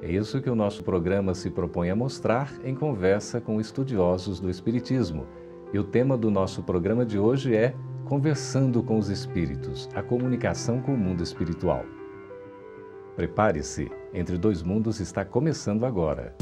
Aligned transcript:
É 0.00 0.10
isso 0.10 0.40
que 0.40 0.48
o 0.48 0.54
nosso 0.54 0.84
programa 0.84 1.34
se 1.34 1.50
propõe 1.50 1.90
a 1.90 1.96
mostrar 1.96 2.52
em 2.64 2.74
conversa 2.74 3.40
com 3.40 3.60
estudiosos 3.60 4.38
do 4.38 4.48
Espiritismo. 4.48 5.26
E 5.72 5.78
o 5.78 5.84
tema 5.84 6.16
do 6.16 6.30
nosso 6.30 6.62
programa 6.62 7.04
de 7.04 7.18
hoje 7.18 7.54
é 7.54 7.74
Conversando 8.04 8.82
com 8.82 8.96
os 8.96 9.08
Espíritos 9.08 9.88
a 9.94 10.02
comunicação 10.02 10.80
com 10.80 10.94
o 10.94 10.96
mundo 10.96 11.22
espiritual. 11.22 11.84
Prepare-se, 13.16 13.90
Entre 14.14 14.38
Dois 14.38 14.62
Mundos 14.62 15.00
está 15.00 15.24
começando 15.24 15.84
agora. 15.84 16.34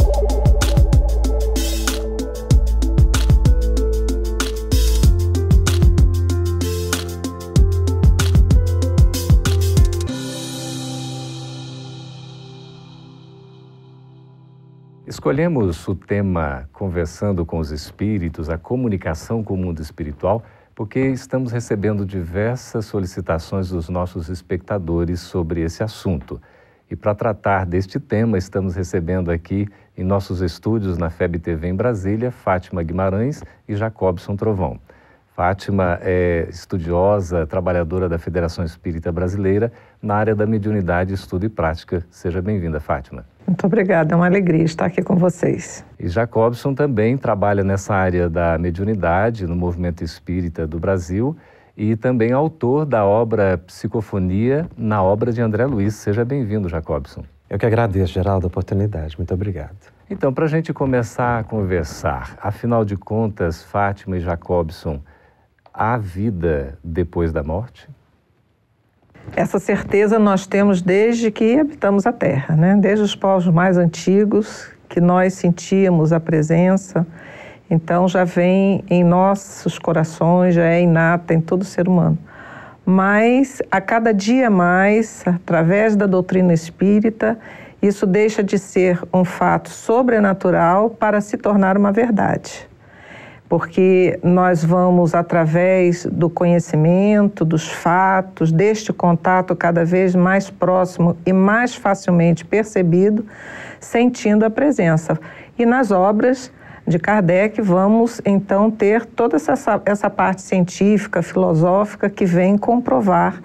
Escolhemos 15.27 15.89
o 15.89 15.95
tema 15.97 16.69
Conversando 16.73 17.45
com 17.45 17.59
os 17.59 17.73
Espíritos, 17.73 18.49
a 18.49 18.57
comunicação 18.57 19.43
com 19.43 19.55
o 19.55 19.57
mundo 19.57 19.83
espiritual, 19.83 20.45
porque 20.73 21.01
estamos 21.01 21.51
recebendo 21.51 22.07
diversas 22.07 22.85
solicitações 22.85 23.71
dos 23.71 23.89
nossos 23.89 24.29
espectadores 24.29 25.19
sobre 25.19 25.63
esse 25.63 25.83
assunto. 25.83 26.41
E 26.89 26.95
para 26.95 27.13
tratar 27.13 27.67
deste 27.67 27.99
tema, 27.99 28.39
estamos 28.39 28.77
recebendo 28.77 29.33
aqui 29.33 29.67
em 29.99 30.05
nossos 30.05 30.41
estúdios 30.43 30.97
na 30.97 31.11
FEB 31.11 31.41
TV 31.41 31.67
em 31.67 31.75
Brasília, 31.75 32.31
Fátima 32.31 32.85
Guimarães 32.85 33.43
e 33.69 33.75
Jacobson 33.75 34.37
Trovão. 34.37 34.79
Fátima 35.35 35.99
é 36.03 36.47
estudiosa, 36.49 37.45
trabalhadora 37.49 38.09
da 38.09 38.17
Federação 38.17 38.65
Espírita 38.65 39.11
Brasileira 39.11 39.73
na 40.01 40.15
área 40.15 40.37
da 40.37 40.47
mediunidade, 40.47 41.13
estudo 41.13 41.47
e 41.47 41.49
prática. 41.49 42.07
Seja 42.13 42.41
bem-vinda, 42.41 42.79
Fátima. 42.79 43.25
Muito 43.47 43.65
obrigada, 43.65 44.13
é 44.13 44.17
uma 44.17 44.27
alegria 44.27 44.65
estar 44.65 44.87
aqui 44.87 45.03
com 45.03 45.17
vocês. 45.17 45.85
E 46.01 46.09
Jacobson 46.09 46.75
também 46.75 47.17
trabalha 47.17 47.63
nessa 47.63 47.95
área 47.95 48.29
da 48.29 48.59
mediunidade 48.59 49.47
no 49.47 49.55
movimento 49.55 50.03
espírita 50.03 50.67
do 50.67 50.81
Brasil 50.81 51.37
e 51.77 51.95
também 51.95 52.33
autor 52.33 52.85
da 52.85 53.05
obra 53.05 53.59
Psicofonia 53.59 54.69
na 54.77 55.03
obra 55.03 55.33
de 55.33 55.41
André 55.41 55.65
Luiz. 55.65 55.95
Seja 55.95 56.25
bem-vindo, 56.25 56.69
Jacobson. 56.69 57.23
Eu 57.49 57.59
que 57.59 57.67
agradeço, 57.67 58.15
Geraldo, 58.15 58.47
a 58.47 58.49
oportunidade. 58.49 59.17
Muito 59.17 59.33
obrigado. 59.33 59.77
Então, 60.11 60.33
para 60.33 60.47
a 60.47 60.49
gente 60.49 60.73
começar 60.73 61.39
a 61.39 61.45
conversar, 61.45 62.37
afinal 62.43 62.85
de 62.85 62.97
contas, 62.97 63.63
Fátima 63.63 64.17
e 64.17 64.21
Jacobson, 64.21 65.01
há 65.73 65.97
vida 65.97 66.79
depois 66.83 67.33
da 67.33 67.45
morte? 67.45 67.89
Essa 69.35 69.59
certeza 69.59 70.19
nós 70.19 70.47
temos 70.47 70.81
desde 70.81 71.31
que 71.31 71.59
habitamos 71.59 72.07
a 72.07 72.13
Terra, 72.13 72.55
né? 72.55 72.77
desde 72.79 73.05
os 73.05 73.15
povos 73.15 73.49
mais 73.49 73.77
antigos, 73.77 74.69
que 74.89 75.01
nós 75.01 75.35
sentíamos 75.35 76.13
a 76.13 76.21
presença. 76.21 77.07
Então 77.71 78.07
já 78.07 78.25
vem 78.25 78.85
em 78.89 79.03
nossos 79.03 79.79
corações, 79.79 80.55
já 80.55 80.65
é 80.65 80.83
inata 80.83 81.35
em 81.35 81.41
todo 81.41 81.65
ser 81.65 81.89
humano. 81.89 82.19
Mas 82.85 83.61
a 83.71 83.81
cada 83.81 84.13
dia 84.13 84.49
mais, 84.49 85.25
através 85.27 85.97
da 85.97 86.07
doutrina 86.07 86.55
espírita, 86.55 87.39
isso 87.83 88.07
deixa 88.07 88.43
de 88.43 88.59
ser 88.59 89.01
um 89.13 89.25
fato 89.25 89.69
sobrenatural 89.69 90.91
para 90.91 91.21
se 91.21 91.37
tornar 91.37 91.77
uma 91.77 91.91
verdade 91.91 92.69
porque 93.49 94.19
nós 94.23 94.65
vamos, 94.65 95.15
através 95.15 96.05
do 96.07 96.29
conhecimento, 96.29 97.45
dos 97.45 97.69
fatos, 97.69 98.51
deste 98.51 98.93
contato 98.93 99.55
cada 99.55 99.85
vez 99.85 100.15
mais 100.15 100.51
próximo 100.51 101.17
e 101.25 101.33
mais 101.33 101.75
facilmente 101.75 102.45
percebido, 102.45 103.25
sentindo 103.79 104.45
a 104.45 104.51
presença. 104.51 105.19
E 105.59 105.65
nas 105.65 105.91
obras 105.91 106.51
de 106.87 106.99
Kardec, 106.99 107.61
vamos 107.61 108.21
então 108.25 108.71
ter 108.71 109.05
toda 109.05 109.37
essa, 109.37 109.81
essa 109.85 110.11
parte 110.11 110.43
científica, 110.43 111.23
filosófica 111.23 112.11
que 112.11 112.25
vem 112.25 112.57
comprovar 112.57 113.41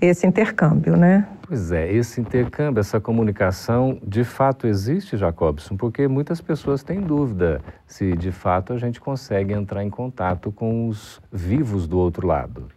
esse 0.00 0.26
intercâmbio, 0.26 0.96
né? 0.96 1.26
Pois 1.50 1.72
é, 1.72 1.92
esse 1.92 2.20
intercâmbio, 2.20 2.78
essa 2.78 3.00
comunicação, 3.00 3.98
de 4.06 4.22
fato 4.22 4.68
existe, 4.68 5.16
Jacobson, 5.16 5.76
porque 5.76 6.06
muitas 6.06 6.40
pessoas 6.40 6.84
têm 6.84 7.00
dúvida 7.00 7.60
se 7.88 8.16
de 8.16 8.30
fato 8.30 8.72
a 8.72 8.78
gente 8.78 9.00
consegue 9.00 9.52
entrar 9.52 9.82
em 9.82 9.90
contato 9.90 10.52
com 10.52 10.86
os 10.86 11.20
vivos 11.32 11.88
do 11.88 11.98
outro 11.98 12.24
lado. 12.24 12.68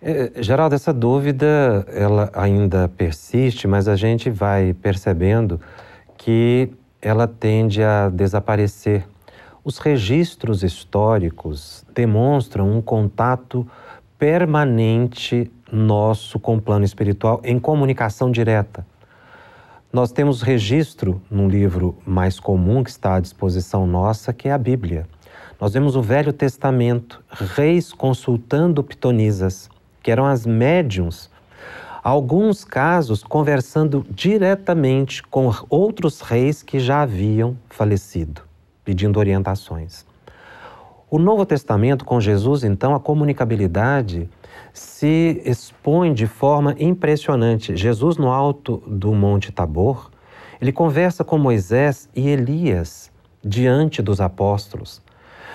É, 0.00 0.32
Geraldo, 0.42 0.74
essa 0.74 0.90
dúvida 0.90 1.84
ela 1.86 2.30
ainda 2.32 2.88
persiste, 2.88 3.68
mas 3.68 3.86
a 3.86 3.94
gente 3.94 4.30
vai 4.30 4.72
percebendo 4.72 5.60
que 6.16 6.72
ela 7.02 7.28
tende 7.28 7.82
a 7.82 8.08
desaparecer. 8.08 9.06
Os 9.62 9.76
registros 9.76 10.62
históricos 10.62 11.84
demonstram 11.94 12.74
um 12.74 12.80
contato 12.80 13.68
permanente 14.18 15.50
nosso 15.70 16.38
com 16.40 16.56
o 16.56 16.60
plano 16.60 16.84
espiritual 16.84 17.40
em 17.44 17.58
comunicação 17.58 18.30
direta. 18.30 18.84
Nós 19.92 20.10
temos 20.10 20.42
registro 20.42 21.22
num 21.30 21.48
livro 21.48 21.96
mais 22.04 22.40
comum 22.40 22.82
que 22.82 22.90
está 22.90 23.14
à 23.14 23.20
disposição 23.20 23.86
nossa, 23.86 24.32
que 24.32 24.48
é 24.48 24.52
a 24.52 24.58
Bíblia. 24.58 25.06
Nós 25.60 25.72
vemos 25.72 25.96
o 25.96 26.02
Velho 26.02 26.32
Testamento, 26.32 27.22
reis 27.30 27.92
consultando 27.92 28.82
pitonisas, 28.82 29.70
que 30.02 30.10
eram 30.10 30.26
as 30.26 30.44
médiums, 30.44 31.30
alguns 32.02 32.64
casos 32.64 33.22
conversando 33.22 34.04
diretamente 34.10 35.22
com 35.22 35.52
outros 35.70 36.20
reis 36.20 36.62
que 36.62 36.78
já 36.78 37.02
haviam 37.02 37.56
falecido, 37.68 38.42
pedindo 38.84 39.18
orientações. 39.18 40.07
O 41.10 41.18
Novo 41.18 41.46
Testamento 41.46 42.04
com 42.04 42.20
Jesus, 42.20 42.64
então, 42.64 42.94
a 42.94 43.00
comunicabilidade 43.00 44.28
se 44.74 45.40
expõe 45.42 46.12
de 46.12 46.26
forma 46.26 46.76
impressionante. 46.78 47.74
Jesus, 47.74 48.18
no 48.18 48.30
alto 48.30 48.82
do 48.86 49.14
Monte 49.14 49.50
Tabor, 49.50 50.10
ele 50.60 50.70
conversa 50.70 51.24
com 51.24 51.38
Moisés 51.38 52.10
e 52.14 52.28
Elias 52.28 53.10
diante 53.42 54.02
dos 54.02 54.20
apóstolos. 54.20 55.00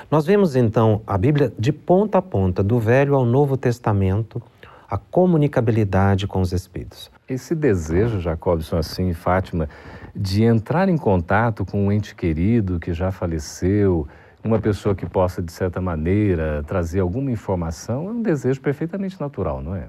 Nós 0.10 0.26
vemos 0.26 0.56
então 0.56 1.02
a 1.06 1.18
Bíblia 1.20 1.54
de 1.60 1.72
ponta 1.72 2.18
a 2.18 2.22
ponta, 2.22 2.64
do 2.64 2.80
Velho 2.80 3.14
ao 3.14 3.24
Novo 3.24 3.56
Testamento, 3.56 4.42
a 4.90 4.98
comunicabilidade 4.98 6.26
com 6.26 6.42
os 6.42 6.52
Espíritos. 6.52 7.12
Esse 7.30 7.54
desejo, 7.54 8.20
Jacobson, 8.20 8.78
assim, 8.78 9.14
Fátima, 9.14 9.70
de 10.16 10.44
entrar 10.44 10.90
em 10.90 10.98
contato 10.98 11.64
com 11.64 11.86
um 11.86 11.92
ente 11.92 12.16
querido 12.16 12.80
que 12.80 12.92
já 12.92 13.12
faleceu, 13.12 14.08
uma 14.44 14.60
pessoa 14.60 14.94
que 14.94 15.06
possa, 15.06 15.42
de 15.42 15.52
certa 15.52 15.80
maneira, 15.80 16.64
trazer 16.68 17.00
alguma 17.00 17.32
informação, 17.32 18.08
é 18.08 18.12
um 18.12 18.22
desejo 18.22 18.60
perfeitamente 18.60 19.20
natural, 19.20 19.62
não 19.62 19.76
é? 19.76 19.88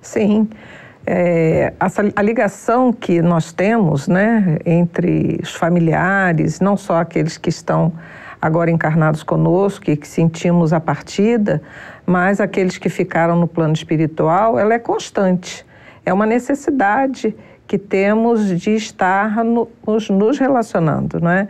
Sim. 0.00 0.48
É, 1.04 1.72
a 2.14 2.22
ligação 2.22 2.92
que 2.92 3.20
nós 3.20 3.52
temos 3.52 4.06
né, 4.06 4.58
entre 4.64 5.40
os 5.42 5.54
familiares, 5.54 6.60
não 6.60 6.76
só 6.76 6.98
aqueles 7.00 7.36
que 7.36 7.48
estão 7.48 7.92
agora 8.40 8.70
encarnados 8.70 9.22
conosco 9.22 9.90
e 9.90 9.96
que 9.96 10.06
sentimos 10.06 10.72
a 10.72 10.80
partida, 10.80 11.62
mas 12.06 12.40
aqueles 12.40 12.78
que 12.78 12.88
ficaram 12.88 13.36
no 13.36 13.46
plano 13.46 13.74
espiritual, 13.74 14.58
ela 14.58 14.74
é 14.74 14.78
constante. 14.78 15.66
É 16.04 16.12
uma 16.12 16.26
necessidade 16.26 17.34
que 17.66 17.78
temos 17.78 18.60
de 18.60 18.74
estar 18.74 19.44
no, 19.44 19.68
nos, 19.86 20.10
nos 20.10 20.38
relacionando, 20.38 21.20
não 21.20 21.30
é? 21.30 21.48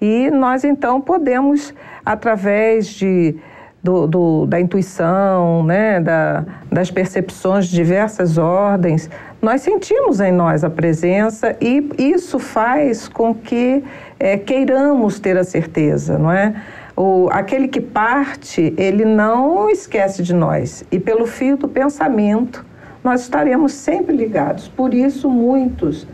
E 0.00 0.30
nós 0.30 0.64
então 0.64 1.00
podemos, 1.00 1.74
através 2.04 2.86
de, 2.86 3.34
do, 3.82 4.06
do, 4.06 4.46
da 4.46 4.60
intuição, 4.60 5.64
né, 5.64 6.00
da, 6.00 6.44
das 6.70 6.90
percepções 6.90 7.66
de 7.66 7.74
diversas 7.74 8.38
ordens, 8.38 9.10
nós 9.42 9.60
sentimos 9.60 10.20
em 10.20 10.32
nós 10.32 10.62
a 10.64 10.70
presença 10.70 11.56
e 11.60 11.88
isso 11.98 12.38
faz 12.38 13.08
com 13.08 13.34
que 13.34 13.82
é, 14.18 14.36
queiramos 14.36 15.18
ter 15.18 15.36
a 15.36 15.44
certeza, 15.44 16.18
não 16.18 16.32
é? 16.32 16.54
O, 16.96 17.28
aquele 17.30 17.68
que 17.68 17.80
parte, 17.80 18.74
ele 18.76 19.04
não 19.04 19.70
esquece 19.70 20.20
de 20.20 20.34
nós. 20.34 20.84
E 20.90 20.98
pelo 20.98 21.26
fio 21.26 21.56
do 21.56 21.68
pensamento, 21.68 22.66
nós 23.04 23.20
estaremos 23.20 23.72
sempre 23.72 24.16
ligados. 24.16 24.66
Por 24.66 24.92
isso, 24.92 25.30
muitos 25.30 26.08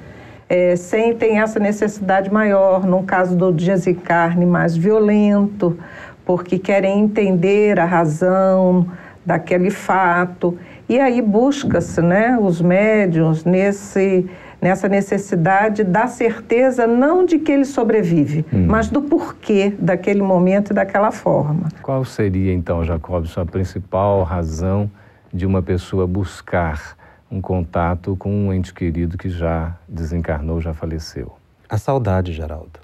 é, 0.54 0.76
sentem 0.76 1.40
essa 1.40 1.58
necessidade 1.58 2.32
maior, 2.32 2.86
no 2.86 3.02
caso 3.02 3.36
do 3.36 3.50
desencarne 3.50 4.46
mais 4.46 4.76
violento, 4.76 5.76
porque 6.24 6.60
querem 6.60 7.00
entender 7.00 7.80
a 7.80 7.84
razão 7.84 8.86
daquele 9.26 9.68
fato. 9.68 10.56
E 10.88 11.00
aí 11.00 11.20
busca-se 11.20 12.00
né, 12.00 12.38
os 12.40 12.60
médiums 12.60 13.44
nesse, 13.44 14.30
nessa 14.62 14.88
necessidade 14.88 15.82
da 15.82 16.06
certeza 16.06 16.86
não 16.86 17.26
de 17.26 17.40
que 17.40 17.50
ele 17.50 17.64
sobrevive, 17.64 18.46
hum. 18.52 18.66
mas 18.68 18.88
do 18.88 19.02
porquê 19.02 19.74
daquele 19.76 20.22
momento 20.22 20.70
e 20.70 20.74
daquela 20.74 21.10
forma. 21.10 21.68
Qual 21.82 22.04
seria 22.04 22.54
então, 22.54 22.84
Jacobson, 22.84 23.40
a 23.40 23.46
principal 23.46 24.22
razão 24.22 24.88
de 25.32 25.44
uma 25.46 25.60
pessoa 25.60 26.06
buscar 26.06 26.96
um 27.34 27.40
contato 27.40 28.14
com 28.14 28.30
um 28.30 28.52
ente 28.52 28.72
querido 28.72 29.18
que 29.18 29.28
já 29.28 29.76
desencarnou, 29.88 30.60
já 30.60 30.72
faleceu? 30.72 31.34
A 31.68 31.76
saudade, 31.76 32.32
Geraldo. 32.32 32.78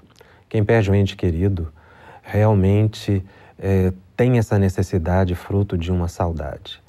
Quem 0.49 0.61
perde 0.61 0.91
um 0.91 0.95
ente 0.95 1.15
querido 1.15 1.71
realmente 2.21 3.23
é, 3.57 3.93
tem 4.17 4.37
essa 4.37 4.59
necessidade 4.59 5.35
fruto 5.35 5.77
de 5.77 5.89
uma 5.89 6.09
saudade. 6.09 6.83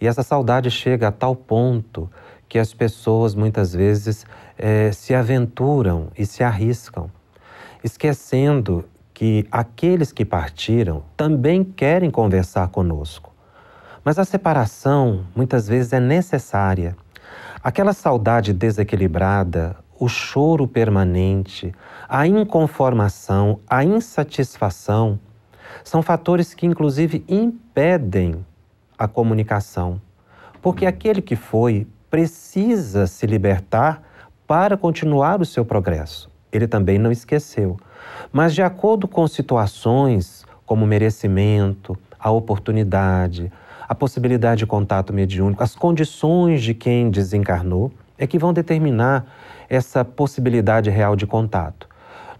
E 0.00 0.06
essa 0.06 0.22
saudade 0.22 0.70
chega 0.70 1.08
a 1.08 1.12
tal 1.12 1.36
ponto 1.36 2.10
que 2.48 2.58
as 2.58 2.72
pessoas 2.72 3.34
muitas 3.34 3.74
vezes 3.74 4.24
é, 4.56 4.90
se 4.90 5.14
aventuram 5.14 6.08
e 6.16 6.24
se 6.24 6.42
arriscam, 6.42 7.10
esquecendo 7.84 8.86
que 9.12 9.46
aqueles 9.52 10.12
que 10.12 10.24
partiram 10.24 11.04
também 11.14 11.62
querem 11.62 12.10
conversar 12.10 12.68
conosco. 12.68 13.32
Mas 14.02 14.18
a 14.18 14.24
separação 14.24 15.26
muitas 15.36 15.68
vezes 15.68 15.92
é 15.92 16.00
necessária. 16.00 16.96
Aquela 17.64 17.92
saudade 17.92 18.52
desequilibrada, 18.52 19.76
o 19.96 20.08
choro 20.08 20.66
permanente, 20.66 21.72
a 22.08 22.26
inconformação, 22.26 23.60
a 23.70 23.84
insatisfação, 23.84 25.16
são 25.84 26.02
fatores 26.02 26.54
que, 26.54 26.66
inclusive, 26.66 27.24
impedem 27.28 28.44
a 28.98 29.06
comunicação. 29.06 30.00
Porque 30.60 30.86
aquele 30.86 31.22
que 31.22 31.36
foi 31.36 31.86
precisa 32.10 33.06
se 33.06 33.26
libertar 33.28 34.02
para 34.44 34.76
continuar 34.76 35.40
o 35.40 35.46
seu 35.46 35.64
progresso. 35.64 36.28
Ele 36.50 36.66
também 36.66 36.98
não 36.98 37.12
esqueceu. 37.12 37.78
Mas, 38.32 38.54
de 38.54 38.62
acordo 38.62 39.06
com 39.06 39.28
situações 39.28 40.44
como 40.66 40.84
merecimento, 40.84 41.96
a 42.18 42.28
oportunidade, 42.28 43.52
a 43.92 43.94
possibilidade 43.94 44.60
de 44.60 44.66
contato 44.66 45.12
mediúnico, 45.12 45.62
as 45.62 45.76
condições 45.76 46.62
de 46.62 46.72
quem 46.72 47.10
desencarnou, 47.10 47.92
é 48.16 48.26
que 48.26 48.38
vão 48.38 48.50
determinar 48.50 49.26
essa 49.68 50.02
possibilidade 50.02 50.88
real 50.88 51.14
de 51.14 51.26
contato. 51.26 51.86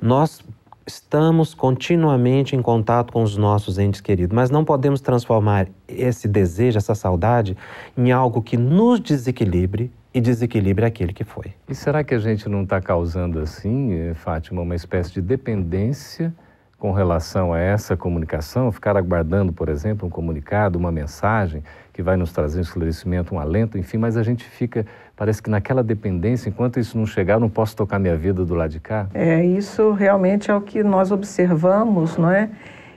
Nós 0.00 0.42
estamos 0.86 1.52
continuamente 1.52 2.56
em 2.56 2.62
contato 2.62 3.12
com 3.12 3.22
os 3.22 3.36
nossos 3.36 3.78
entes 3.78 4.00
queridos, 4.00 4.34
mas 4.34 4.48
não 4.48 4.64
podemos 4.64 5.02
transformar 5.02 5.68
esse 5.86 6.26
desejo, 6.26 6.78
essa 6.78 6.94
saudade, 6.94 7.54
em 7.98 8.10
algo 8.10 8.40
que 8.40 8.56
nos 8.56 8.98
desequilibre 8.98 9.92
e 10.14 10.22
desequilibre 10.22 10.86
aquele 10.86 11.12
que 11.12 11.22
foi. 11.22 11.52
E 11.68 11.74
será 11.74 12.02
que 12.02 12.14
a 12.14 12.18
gente 12.18 12.48
não 12.48 12.62
está 12.62 12.80
causando 12.80 13.38
assim, 13.38 13.92
eh, 13.92 14.14
Fátima, 14.14 14.62
uma 14.62 14.74
espécie 14.74 15.12
de 15.12 15.20
dependência 15.20 16.34
com 16.82 16.90
relação 16.90 17.54
a 17.54 17.60
essa 17.60 17.96
comunicação, 17.96 18.72
ficar 18.72 18.96
aguardando, 18.96 19.52
por 19.52 19.68
exemplo, 19.68 20.08
um 20.08 20.10
comunicado, 20.10 20.76
uma 20.76 20.90
mensagem 20.90 21.62
que 21.92 22.02
vai 22.02 22.16
nos 22.16 22.32
trazer 22.32 22.58
um 22.58 22.62
esclarecimento, 22.62 23.32
um 23.32 23.38
alento, 23.38 23.78
enfim, 23.78 23.98
mas 23.98 24.16
a 24.16 24.22
gente 24.24 24.44
fica, 24.44 24.84
parece 25.14 25.40
que 25.40 25.48
naquela 25.48 25.80
dependência, 25.80 26.48
enquanto 26.48 26.80
isso 26.80 26.98
não 26.98 27.06
chegar, 27.06 27.34
eu 27.34 27.40
não 27.40 27.48
posso 27.48 27.76
tocar 27.76 28.00
minha 28.00 28.16
vida 28.16 28.44
do 28.44 28.52
lado 28.56 28.70
de 28.70 28.80
cá. 28.80 29.06
É, 29.14 29.44
isso 29.44 29.92
realmente 29.92 30.50
é 30.50 30.54
o 30.56 30.60
que 30.60 30.82
nós 30.82 31.12
observamos, 31.12 32.16
não 32.16 32.28
é? 32.28 32.50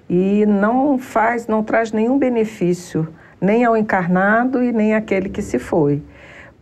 E 0.10 0.48
não 0.48 0.98
faz, 0.98 1.46
não 1.46 1.64
traz 1.64 1.92
nenhum 1.92 2.18
benefício, 2.18 3.08
nem 3.40 3.66
ao 3.66 3.78
encarnado 3.78 4.64
e 4.64 4.72
nem 4.72 4.96
àquele 4.96 5.30
que 5.30 5.44
se 5.44 5.60
foi 5.60 6.02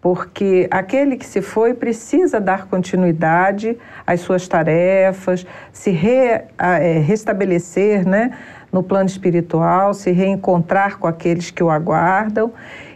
porque 0.03 0.67
aquele 0.69 1.15
que 1.15 1.25
se 1.25 1.41
foi 1.41 1.73
precisa 1.73 2.37
dar 2.37 2.67
continuidade 2.67 3.77
às 4.05 4.19
suas 4.19 4.49
tarefas, 4.49 5.47
se 5.71 5.91
re, 5.91 6.41
é, 6.57 6.99
restabelecer 6.99 8.05
né, 8.05 8.37
no 8.69 8.83
plano 8.83 9.07
espiritual, 9.07 9.93
se 9.93 10.11
reencontrar 10.11 10.99
com 10.99 11.07
aqueles 11.07 11.51
que 11.51 11.63
o 11.63 11.69
aguardam. 11.69 12.51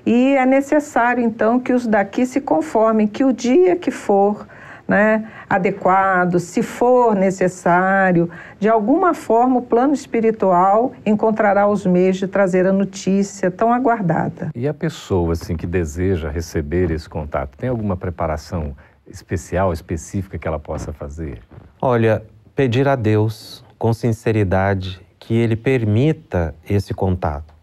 E 0.05 0.35
é 0.35 0.45
necessário, 0.45 1.23
então, 1.23 1.61
que 1.61 1.71
os 1.71 1.87
daqui 1.87 2.25
se 2.25 2.41
conformem, 2.41 3.07
que 3.07 3.23
o 3.23 3.31
dia 3.31 3.77
que 3.77 3.89
for 3.89 4.45
né, 4.85 5.23
adequado, 5.49 6.39
se 6.39 6.61
for 6.61 7.15
necessário, 7.15 8.29
de 8.59 8.67
alguma 8.67 9.13
forma 9.13 9.59
o 9.59 9.61
plano 9.61 9.93
espiritual 9.93 10.91
encontrará 11.05 11.67
os 11.67 11.85
meios 11.85 12.17
de 12.17 12.27
trazer 12.27 12.67
a 12.67 12.73
notícia 12.73 13.49
tão 13.49 13.71
aguardada. 13.71 14.49
E 14.53 14.67
a 14.67 14.73
pessoa 14.73 15.33
assim 15.33 15.55
que 15.55 15.65
deseja 15.65 16.29
receber 16.29 16.91
esse 16.91 17.07
contato, 17.07 17.57
tem 17.57 17.69
alguma 17.69 17.95
preparação 17.95 18.75
especial, 19.09 19.71
específica 19.71 20.37
que 20.37 20.47
ela 20.47 20.59
possa 20.59 20.91
fazer? 20.91 21.41
Olha, 21.81 22.23
pedir 22.55 22.87
a 22.87 22.95
Deus 22.95 23.63
com 23.77 23.93
sinceridade 23.93 24.99
que 25.19 25.33
ele 25.33 25.55
permita 25.55 26.55
esse 26.67 26.93
contato, 26.93 27.53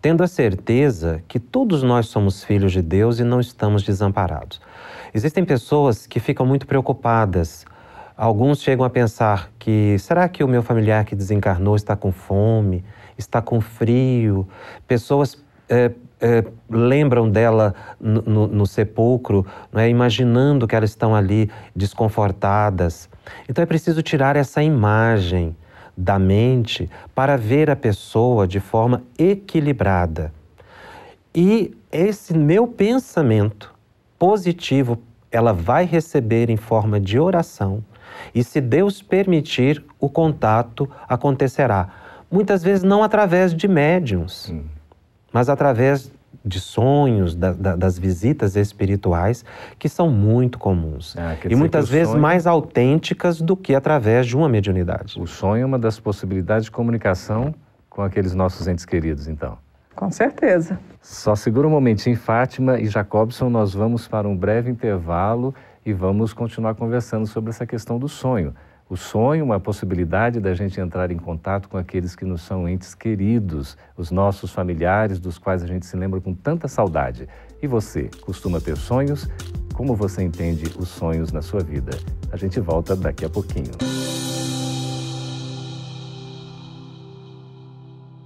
tendo 0.00 0.22
a 0.22 0.26
certeza 0.26 1.22
que 1.28 1.38
todos 1.38 1.82
nós 1.82 2.06
somos 2.06 2.42
filhos 2.42 2.72
de 2.72 2.82
Deus 2.82 3.18
e 3.20 3.24
não 3.24 3.40
estamos 3.40 3.82
desamparados. 3.82 4.60
Existem 5.14 5.44
pessoas 5.44 6.06
que 6.06 6.18
ficam 6.18 6.46
muito 6.46 6.66
preocupadas. 6.66 7.66
Alguns 8.16 8.62
chegam 8.62 8.84
a 8.84 8.90
pensar 8.90 9.50
que 9.58 9.98
será 9.98 10.26
que 10.26 10.42
o 10.42 10.48
meu 10.48 10.62
familiar 10.62 11.04
que 11.04 11.14
desencarnou 11.14 11.76
está 11.76 11.94
com 11.94 12.10
fome, 12.10 12.82
está 13.18 13.42
com 13.42 13.60
frio? 13.60 14.48
Pessoas 14.86 15.42
é, 15.68 15.92
é, 16.18 16.44
lembram 16.70 17.28
dela 17.28 17.74
no, 18.00 18.22
no, 18.22 18.46
no 18.46 18.66
sepulcro, 18.66 19.46
é? 19.74 19.88
imaginando 19.88 20.66
que 20.66 20.74
elas 20.74 20.90
estão 20.90 21.14
ali 21.14 21.50
desconfortadas. 21.76 23.08
Então 23.48 23.62
é 23.62 23.66
preciso 23.66 24.02
tirar 24.02 24.34
essa 24.34 24.62
imagem 24.62 25.54
da 25.94 26.18
mente 26.18 26.88
para 27.14 27.36
ver 27.36 27.68
a 27.68 27.76
pessoa 27.76 28.46
de 28.46 28.60
forma 28.60 29.02
equilibrada. 29.18 30.32
E 31.34 31.76
esse 31.90 32.32
meu 32.32 32.66
pensamento 32.66 33.71
positivo 34.22 35.02
ela 35.32 35.52
vai 35.52 35.84
receber 35.84 36.48
em 36.48 36.56
forma 36.56 37.00
de 37.00 37.18
oração. 37.18 37.82
E 38.32 38.44
se 38.44 38.60
Deus 38.60 39.02
permitir, 39.02 39.84
o 39.98 40.08
contato 40.08 40.88
acontecerá. 41.08 41.88
Muitas 42.30 42.62
vezes 42.62 42.84
não 42.84 43.02
através 43.02 43.52
de 43.52 43.66
médiums, 43.66 44.48
hum. 44.48 44.62
mas 45.32 45.48
através 45.48 46.12
de 46.44 46.60
sonhos, 46.60 47.34
da, 47.34 47.52
da, 47.52 47.74
das 47.74 47.98
visitas 47.98 48.54
espirituais, 48.54 49.44
que 49.76 49.88
são 49.88 50.08
muito 50.08 50.56
comuns. 50.56 51.16
Ah, 51.18 51.36
e 51.50 51.56
muitas 51.56 51.88
vezes 51.88 52.10
sonho... 52.10 52.22
mais 52.22 52.46
autênticas 52.46 53.40
do 53.40 53.56
que 53.56 53.74
através 53.74 54.24
de 54.24 54.36
uma 54.36 54.48
mediunidade. 54.48 55.20
O 55.20 55.26
sonho 55.26 55.64
é 55.64 55.66
uma 55.66 55.80
das 55.80 55.98
possibilidades 55.98 56.66
de 56.66 56.70
comunicação 56.70 57.52
com 57.90 58.02
aqueles 58.02 58.34
nossos 58.36 58.68
entes 58.68 58.84
queridos, 58.84 59.26
então. 59.26 59.58
Com 59.94 60.10
certeza. 60.10 60.78
Só 61.00 61.34
segura 61.34 61.66
um 61.66 61.70
momentinho, 61.70 62.16
Fátima 62.16 62.78
e 62.78 62.86
Jacobson, 62.86 63.50
nós 63.50 63.74
vamos 63.74 64.06
para 64.08 64.28
um 64.28 64.36
breve 64.36 64.70
intervalo 64.70 65.54
e 65.84 65.92
vamos 65.92 66.32
continuar 66.32 66.74
conversando 66.74 67.26
sobre 67.26 67.50
essa 67.50 67.66
questão 67.66 67.98
do 67.98 68.08
sonho. 68.08 68.54
O 68.88 68.96
sonho, 68.96 69.44
uma 69.44 69.58
possibilidade 69.58 70.38
da 70.38 70.52
gente 70.52 70.78
entrar 70.80 71.10
em 71.10 71.16
contato 71.16 71.68
com 71.68 71.78
aqueles 71.78 72.14
que 72.14 72.24
nos 72.24 72.42
são 72.42 72.68
entes 72.68 72.94
queridos, 72.94 73.76
os 73.96 74.10
nossos 74.10 74.52
familiares, 74.52 75.18
dos 75.18 75.38
quais 75.38 75.62
a 75.62 75.66
gente 75.66 75.86
se 75.86 75.96
lembra 75.96 76.20
com 76.20 76.34
tanta 76.34 76.68
saudade. 76.68 77.26
E 77.62 77.66
você, 77.66 78.10
costuma 78.20 78.60
ter 78.60 78.76
sonhos? 78.76 79.28
Como 79.72 79.96
você 79.96 80.22
entende 80.22 80.64
os 80.78 80.88
sonhos 80.88 81.32
na 81.32 81.40
sua 81.40 81.60
vida? 81.60 81.92
A 82.30 82.36
gente 82.36 82.60
volta 82.60 82.94
daqui 82.94 83.24
a 83.24 83.30
pouquinho. 83.30 83.72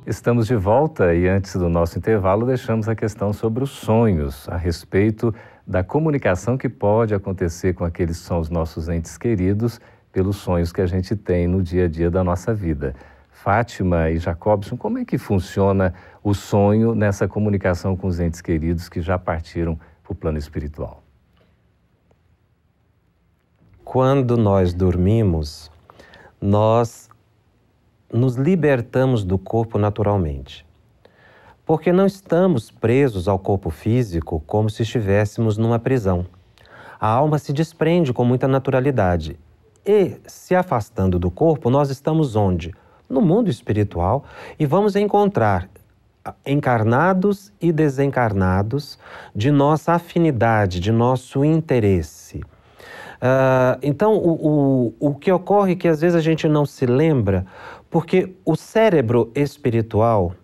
Estamos 0.06 0.46
de 0.46 0.54
volta 0.54 1.12
e 1.16 1.26
antes 1.26 1.56
do 1.56 1.68
nosso 1.68 1.98
intervalo 1.98 2.46
deixamos 2.46 2.88
a 2.88 2.94
questão 2.94 3.32
sobre 3.32 3.64
os 3.64 3.70
sonhos, 3.70 4.48
a 4.48 4.56
respeito 4.56 5.34
da 5.66 5.82
comunicação 5.82 6.56
que 6.56 6.68
pode 6.68 7.12
acontecer 7.12 7.74
com 7.74 7.84
aqueles 7.84 8.20
que 8.20 8.24
são 8.24 8.38
os 8.38 8.48
nossos 8.48 8.88
entes 8.88 9.18
queridos 9.18 9.80
pelos 10.12 10.36
sonhos 10.36 10.70
que 10.70 10.80
a 10.80 10.86
gente 10.86 11.16
tem 11.16 11.48
no 11.48 11.60
dia 11.60 11.86
a 11.86 11.88
dia 11.88 12.08
da 12.08 12.22
nossa 12.22 12.54
vida. 12.54 12.94
Fátima 13.32 14.08
e 14.08 14.18
Jacobson, 14.18 14.76
como 14.76 14.98
é 14.98 15.04
que 15.04 15.18
funciona 15.18 15.92
o 16.22 16.32
sonho 16.34 16.94
nessa 16.94 17.26
comunicação 17.26 17.96
com 17.96 18.06
os 18.06 18.20
entes 18.20 18.40
queridos 18.40 18.88
que 18.88 19.00
já 19.00 19.18
partiram 19.18 19.74
para 20.04 20.12
o 20.12 20.14
plano 20.14 20.38
espiritual? 20.38 21.02
Quando 23.84 24.36
nós 24.36 24.72
dormimos, 24.72 25.68
nós 26.40 27.05
nos 28.12 28.36
libertamos 28.36 29.24
do 29.24 29.38
corpo 29.38 29.78
naturalmente. 29.78 30.64
Porque 31.64 31.92
não 31.92 32.06
estamos 32.06 32.70
presos 32.70 33.28
ao 33.28 33.38
corpo 33.38 33.70
físico 33.70 34.42
como 34.46 34.70
se 34.70 34.82
estivéssemos 34.82 35.56
numa 35.56 35.78
prisão. 35.78 36.26
A 36.98 37.08
alma 37.08 37.38
se 37.38 37.52
desprende 37.52 38.12
com 38.12 38.24
muita 38.24 38.46
naturalidade. 38.46 39.38
E, 39.84 40.16
se 40.26 40.54
afastando 40.54 41.18
do 41.18 41.30
corpo, 41.30 41.68
nós 41.70 41.90
estamos 41.90 42.36
onde? 42.36 42.72
no 43.08 43.20
mundo 43.20 43.48
espiritual 43.48 44.24
e 44.58 44.66
vamos 44.66 44.96
encontrar 44.96 45.68
encarnados 46.44 47.52
e 47.60 47.70
desencarnados 47.70 48.98
de 49.34 49.50
nossa 49.52 49.92
afinidade, 49.92 50.80
de 50.80 50.90
nosso 50.90 51.44
interesse. 51.44 52.40
Uh, 53.16 53.78
então, 53.82 54.14
o, 54.14 54.92
o, 55.00 55.10
o 55.10 55.14
que 55.14 55.30
ocorre 55.32 55.72
é 55.72 55.76
que 55.76 55.88
às 55.88 56.00
vezes 56.00 56.16
a 56.16 56.20
gente 56.20 56.48
não 56.48 56.66
se 56.66 56.86
lembra, 56.86 57.46
porque 57.90 58.34
o 58.44 58.56
cérebro 58.56 59.30
espiritual, 59.34 60.34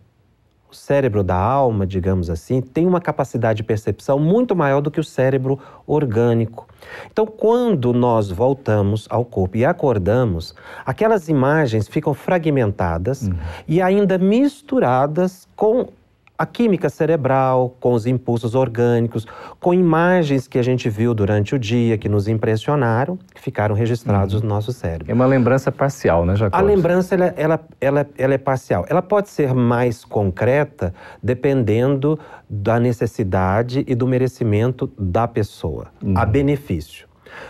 o 0.70 0.74
cérebro 0.74 1.22
da 1.22 1.36
alma, 1.36 1.86
digamos 1.86 2.30
assim, 2.30 2.62
tem 2.62 2.86
uma 2.86 3.00
capacidade 3.00 3.58
de 3.58 3.62
percepção 3.62 4.18
muito 4.18 4.56
maior 4.56 4.80
do 4.80 4.90
que 4.90 4.98
o 4.98 5.04
cérebro 5.04 5.58
orgânico. 5.86 6.66
Então, 7.10 7.26
quando 7.26 7.92
nós 7.92 8.30
voltamos 8.30 9.06
ao 9.10 9.24
corpo 9.24 9.58
e 9.58 9.64
acordamos, 9.66 10.54
aquelas 10.86 11.28
imagens 11.28 11.86
ficam 11.86 12.14
fragmentadas 12.14 13.22
uhum. 13.22 13.34
e 13.68 13.82
ainda 13.82 14.16
misturadas 14.16 15.46
com 15.54 15.88
a 16.36 16.46
química 16.46 16.88
cerebral, 16.88 17.76
com 17.78 17.92
os 17.92 18.06
impulsos 18.06 18.54
orgânicos, 18.54 19.26
com 19.60 19.72
imagens 19.72 20.48
que 20.48 20.58
a 20.58 20.62
gente 20.62 20.88
viu 20.88 21.14
durante 21.14 21.54
o 21.54 21.58
dia, 21.58 21.96
que 21.96 22.08
nos 22.08 22.26
impressionaram, 22.26 23.18
que 23.34 23.40
ficaram 23.40 23.74
registrados 23.74 24.34
uhum. 24.34 24.40
no 24.40 24.48
nosso 24.48 24.72
cérebro. 24.72 25.10
É 25.10 25.14
uma 25.14 25.26
lembrança 25.26 25.70
parcial, 25.70 26.24
né, 26.24 26.34
Jacob? 26.34 26.58
A 26.58 26.62
lembrança, 26.62 27.14
ela, 27.14 27.34
ela, 27.36 27.60
ela, 27.80 28.06
ela 28.18 28.34
é 28.34 28.38
parcial. 28.38 28.84
Ela 28.88 29.02
pode 29.02 29.28
ser 29.28 29.54
mais 29.54 30.04
concreta 30.04 30.92
dependendo 31.22 32.18
da 32.48 32.80
necessidade 32.80 33.84
e 33.86 33.94
do 33.94 34.06
merecimento 34.06 34.90
da 34.98 35.28
pessoa, 35.28 35.88
uhum. 36.02 36.14
a 36.16 36.26
benefício. 36.26 37.06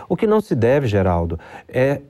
O 0.07 0.15
que 0.15 0.27
não 0.27 0.39
se 0.39 0.55
deve, 0.55 0.87
Geraldo, 0.87 1.39
é 1.67 2.01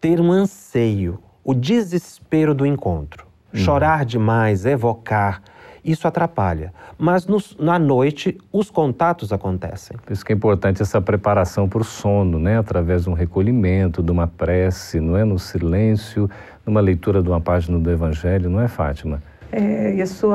ter 0.00 0.20
um 0.20 0.32
anseio, 0.32 1.18
o 1.44 1.54
desespero 1.54 2.54
do 2.54 2.64
encontro. 2.64 3.26
Uhum. 3.52 3.60
Chorar 3.60 4.04
demais, 4.04 4.64
evocar, 4.64 5.42
isso 5.84 6.06
atrapalha. 6.06 6.72
Mas 6.96 7.26
no, 7.26 7.38
na 7.58 7.78
noite, 7.78 8.38
os 8.52 8.70
contatos 8.70 9.32
acontecem. 9.32 9.96
Por 9.98 10.12
isso 10.12 10.24
que 10.24 10.32
é 10.32 10.36
importante 10.36 10.80
essa 10.80 11.00
preparação 11.00 11.68
para 11.68 11.80
o 11.80 11.84
sono, 11.84 12.38
né? 12.38 12.58
Através 12.58 13.04
de 13.04 13.10
um 13.10 13.14
recolhimento, 13.14 14.02
de 14.02 14.10
uma 14.10 14.26
prece, 14.26 15.00
não 15.00 15.16
é? 15.16 15.24
No 15.24 15.38
silêncio, 15.38 16.30
numa 16.64 16.80
leitura 16.80 17.22
de 17.22 17.28
uma 17.28 17.40
página 17.40 17.78
do 17.78 17.90
Evangelho, 17.90 18.48
não 18.48 18.60
é, 18.60 18.68
Fátima? 18.68 19.22
É, 19.50 19.90
isso 19.94 20.30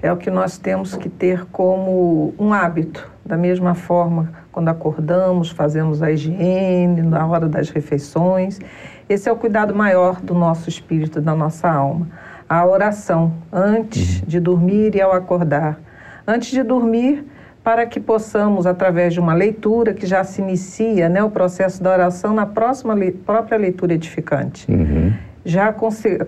é 0.00 0.12
o 0.12 0.16
que 0.16 0.30
nós 0.30 0.58
temos 0.58 0.94
que 0.94 1.08
ter 1.08 1.44
como 1.46 2.34
um 2.38 2.52
hábito. 2.52 3.10
Da 3.24 3.36
mesma 3.36 3.74
forma, 3.74 4.32
quando 4.52 4.68
acordamos, 4.68 5.50
fazemos 5.50 6.02
a 6.02 6.10
higiene, 6.10 7.02
na 7.02 7.26
hora 7.26 7.48
das 7.48 7.70
refeições. 7.70 8.58
Esse 9.08 9.28
é 9.28 9.32
o 9.32 9.36
cuidado 9.36 9.74
maior 9.74 10.20
do 10.20 10.34
nosso 10.34 10.68
espírito, 10.68 11.20
da 11.20 11.34
nossa 11.34 11.68
alma 11.70 12.06
a 12.50 12.66
oração 12.66 13.32
antes 13.52 14.18
uhum. 14.18 14.26
de 14.26 14.40
dormir 14.40 14.96
e 14.96 15.00
ao 15.00 15.12
acordar. 15.12 15.78
Antes 16.26 16.50
de 16.50 16.64
dormir, 16.64 17.24
para 17.62 17.86
que 17.86 18.00
possamos, 18.00 18.66
através 18.66 19.14
de 19.14 19.20
uma 19.20 19.32
leitura 19.32 19.94
que 19.94 20.04
já 20.04 20.24
se 20.24 20.42
inicia, 20.42 21.08
né, 21.08 21.22
o 21.22 21.30
processo 21.30 21.80
da 21.80 21.92
oração 21.92 22.34
na 22.34 22.46
próxima 22.46 22.92
le 22.92 23.12
própria 23.12 23.56
leitura 23.56 23.94
edificante. 23.94 24.68
Uhum. 24.68 25.12
Já 25.44 25.72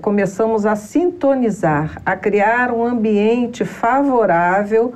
começamos 0.01 0.65
a 0.65 0.77
sintonizar, 0.77 2.01
a 2.07 2.15
criar 2.15 2.71
um 2.71 2.85
ambiente 2.85 3.65
favorável 3.65 4.95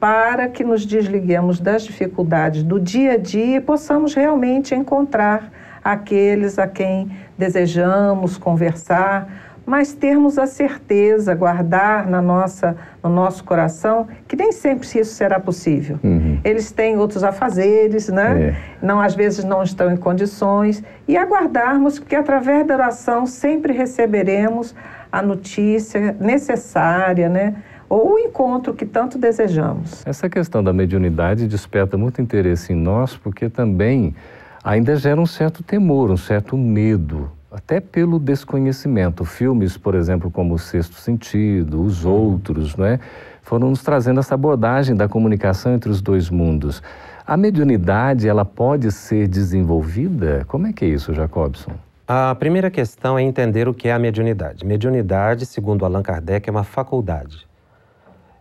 para 0.00 0.48
que 0.48 0.64
nos 0.64 0.84
desliguemos 0.84 1.60
das 1.60 1.84
dificuldades 1.84 2.64
do 2.64 2.80
dia 2.80 3.12
a 3.12 3.16
dia 3.16 3.58
e 3.58 3.60
possamos 3.60 4.12
realmente 4.12 4.74
encontrar 4.74 5.52
aqueles 5.84 6.58
a 6.58 6.66
quem 6.66 7.10
desejamos 7.38 8.36
conversar, 8.36 9.43
mas 9.66 9.92
termos 9.92 10.38
a 10.38 10.46
certeza, 10.46 11.34
guardar 11.34 12.06
na 12.06 12.20
nossa, 12.20 12.76
no 13.02 13.08
nosso 13.08 13.44
coração, 13.44 14.06
que 14.28 14.36
nem 14.36 14.52
sempre 14.52 14.86
isso 14.86 15.14
será 15.14 15.40
possível. 15.40 15.98
Uhum. 16.02 16.38
Eles 16.44 16.70
têm 16.70 16.98
outros 16.98 17.24
afazeres, 17.24 18.08
né? 18.08 18.42
É. 18.42 18.56
Não, 18.84 19.00
às 19.00 19.14
vezes 19.14 19.44
não 19.44 19.62
estão 19.62 19.90
em 19.90 19.96
condições, 19.96 20.82
e 21.08 21.16
aguardarmos 21.16 21.98
que 21.98 22.14
através 22.14 22.66
da 22.66 22.74
oração 22.74 23.26
sempre 23.26 23.72
receberemos 23.72 24.74
a 25.10 25.22
notícia 25.22 26.16
necessária, 26.20 27.28
né? 27.28 27.54
Ou 27.88 28.14
o 28.14 28.18
encontro 28.18 28.74
que 28.74 28.84
tanto 28.84 29.18
desejamos. 29.18 30.04
Essa 30.06 30.28
questão 30.28 30.64
da 30.64 30.72
mediunidade 30.72 31.46
desperta 31.46 31.96
muito 31.96 32.20
interesse 32.20 32.72
em 32.72 32.76
nós, 32.76 33.16
porque 33.16 33.48
também 33.48 34.14
ainda 34.64 34.96
gera 34.96 35.20
um 35.20 35.26
certo 35.26 35.62
temor, 35.62 36.10
um 36.10 36.16
certo 36.16 36.56
medo 36.56 37.30
até 37.54 37.80
pelo 37.80 38.18
desconhecimento. 38.18 39.24
Filmes, 39.24 39.76
por 39.78 39.94
exemplo, 39.94 40.30
como 40.30 40.54
O 40.54 40.58
Sexto 40.58 40.96
Sentido, 40.96 41.80
Os 41.82 42.04
Outros, 42.04 42.76
não 42.76 42.84
é? 42.84 42.98
foram 43.42 43.70
nos 43.70 43.82
trazendo 43.82 44.20
essa 44.20 44.34
abordagem 44.34 44.96
da 44.96 45.06
comunicação 45.06 45.74
entre 45.74 45.90
os 45.90 46.00
dois 46.00 46.30
mundos. 46.30 46.82
A 47.26 47.36
mediunidade, 47.36 48.26
ela 48.26 48.44
pode 48.44 48.90
ser 48.90 49.28
desenvolvida? 49.28 50.44
Como 50.48 50.66
é 50.66 50.72
que 50.72 50.84
é 50.84 50.88
isso, 50.88 51.12
Jacobson? 51.12 51.72
A 52.08 52.34
primeira 52.34 52.70
questão 52.70 53.18
é 53.18 53.22
entender 53.22 53.68
o 53.68 53.74
que 53.74 53.88
é 53.88 53.92
a 53.92 53.98
mediunidade. 53.98 54.64
Mediunidade, 54.64 55.46
segundo 55.46 55.84
Allan 55.84 56.02
Kardec, 56.02 56.48
é 56.48 56.50
uma 56.50 56.64
faculdade. 56.64 57.46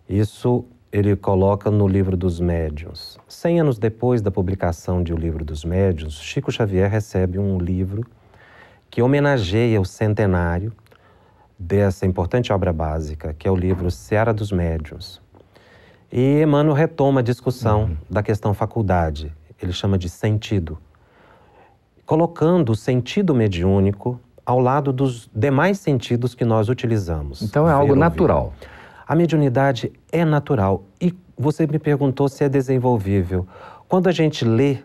Isso 0.07 0.65
ele 0.91 1.15
coloca 1.15 1.69
no 1.69 1.87
Livro 1.87 2.15
dos 2.15 2.39
Médiuns. 2.39 3.17
Cem 3.27 3.59
anos 3.59 3.77
depois 3.77 4.21
da 4.21 4.31
publicação 4.31 5.03
de 5.03 5.13
O 5.13 5.17
Livro 5.17 5.43
dos 5.43 5.65
Médiuns, 5.65 6.13
Chico 6.21 6.51
Xavier 6.51 6.89
recebe 6.89 7.39
um 7.39 7.57
livro 7.57 8.05
que 8.93 9.01
homenageia 9.01 9.81
o 9.81 9.85
centenário 9.85 10.71
dessa 11.57 12.05
importante 12.05 12.53
obra 12.53 12.71
básica, 12.71 13.33
que 13.33 13.47
é 13.47 13.51
o 13.51 13.55
livro 13.55 13.89
Seara 13.89 14.31
dos 14.31 14.51
Médiuns. 14.51 15.19
E 16.11 16.43
Emmanuel 16.43 16.75
retoma 16.75 17.21
a 17.21 17.23
discussão 17.23 17.85
uhum. 17.85 17.97
da 18.07 18.21
questão 18.21 18.53
faculdade, 18.53 19.33
ele 19.59 19.73
chama 19.73 19.97
de 19.97 20.07
sentido, 20.07 20.77
colocando 22.05 22.71
o 22.71 22.75
sentido 22.75 23.33
mediúnico 23.33 24.19
ao 24.45 24.59
lado 24.59 24.93
dos 24.93 25.27
demais 25.33 25.79
sentidos 25.79 26.35
que 26.35 26.45
nós 26.45 26.69
utilizamos. 26.69 27.41
Então 27.41 27.67
é 27.67 27.71
algo 27.71 27.95
natural. 27.95 28.53
A 29.07 29.15
mediunidade 29.15 29.91
é 30.11 30.23
natural. 30.23 30.83
E 31.01 31.17
você 31.35 31.65
me 31.65 31.79
perguntou 31.79 32.29
se 32.29 32.43
é 32.43 32.49
desenvolvível. 32.49 33.47
Quando 33.87 34.07
a 34.07 34.11
gente 34.11 34.45
lê, 34.45 34.77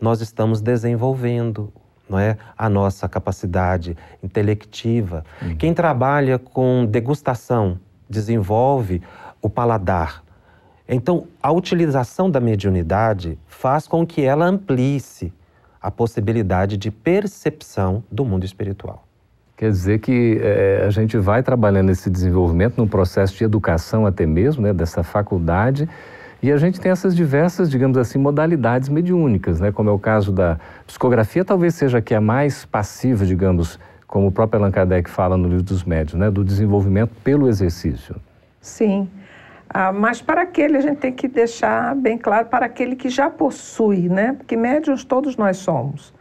nós 0.00 0.22
estamos 0.22 0.62
desenvolvendo 0.62 1.70
não 2.08 2.18
é? 2.18 2.36
a 2.56 2.68
nossa 2.68 3.08
capacidade 3.08 3.96
intelectiva. 4.22 5.24
Uhum. 5.40 5.56
Quem 5.56 5.72
trabalha 5.72 6.38
com 6.38 6.84
degustação 6.84 7.78
desenvolve 8.08 9.02
o 9.40 9.48
paladar. 9.48 10.22
Então, 10.88 11.26
a 11.42 11.50
utilização 11.50 12.30
da 12.30 12.40
mediunidade 12.40 13.38
faz 13.46 13.86
com 13.86 14.06
que 14.06 14.22
ela 14.22 14.44
amplie-se 14.44 15.32
a 15.80 15.90
possibilidade 15.90 16.76
de 16.76 16.90
percepção 16.90 18.04
do 18.10 18.24
mundo 18.24 18.44
espiritual. 18.44 19.04
Quer 19.56 19.70
dizer 19.70 19.98
que 20.00 20.38
é, 20.42 20.84
a 20.86 20.90
gente 20.90 21.16
vai 21.18 21.42
trabalhando 21.42 21.90
esse 21.90 22.10
desenvolvimento 22.10 22.76
no 22.76 22.86
processo 22.86 23.36
de 23.36 23.44
educação 23.44 24.06
até 24.06 24.26
mesmo, 24.26 24.62
né, 24.62 24.72
dessa 24.72 25.02
faculdade, 25.02 25.88
e 26.42 26.50
a 26.50 26.56
gente 26.56 26.80
tem 26.80 26.90
essas 26.90 27.14
diversas, 27.14 27.70
digamos 27.70 27.96
assim, 27.96 28.18
modalidades 28.18 28.88
mediúnicas, 28.88 29.60
né? 29.60 29.70
como 29.70 29.88
é 29.88 29.92
o 29.92 29.98
caso 29.98 30.32
da 30.32 30.58
psicografia, 30.84 31.44
talvez 31.44 31.76
seja 31.76 31.98
a 31.98 32.02
que 32.02 32.14
é 32.14 32.18
mais 32.18 32.64
passiva, 32.64 33.24
digamos, 33.24 33.78
como 34.08 34.26
o 34.26 34.32
próprio 34.32 34.60
Allan 34.60 34.72
Kardec 34.72 35.08
fala 35.08 35.36
no 35.36 35.46
livro 35.48 35.62
dos 35.62 35.84
médios, 35.84 36.18
né? 36.18 36.32
do 36.32 36.44
desenvolvimento 36.44 37.12
pelo 37.22 37.48
exercício. 37.48 38.16
Sim, 38.60 39.08
ah, 39.70 39.92
mas 39.92 40.20
para 40.20 40.42
aquele 40.42 40.76
a 40.76 40.80
gente 40.80 40.98
tem 40.98 41.12
que 41.12 41.28
deixar 41.28 41.94
bem 41.94 42.18
claro, 42.18 42.46
para 42.46 42.66
aquele 42.66 42.96
que 42.96 43.08
já 43.08 43.30
possui, 43.30 44.08
né? 44.08 44.32
porque 44.32 44.56
médios 44.56 45.04
todos 45.04 45.36
nós 45.36 45.58
somos, 45.58 46.12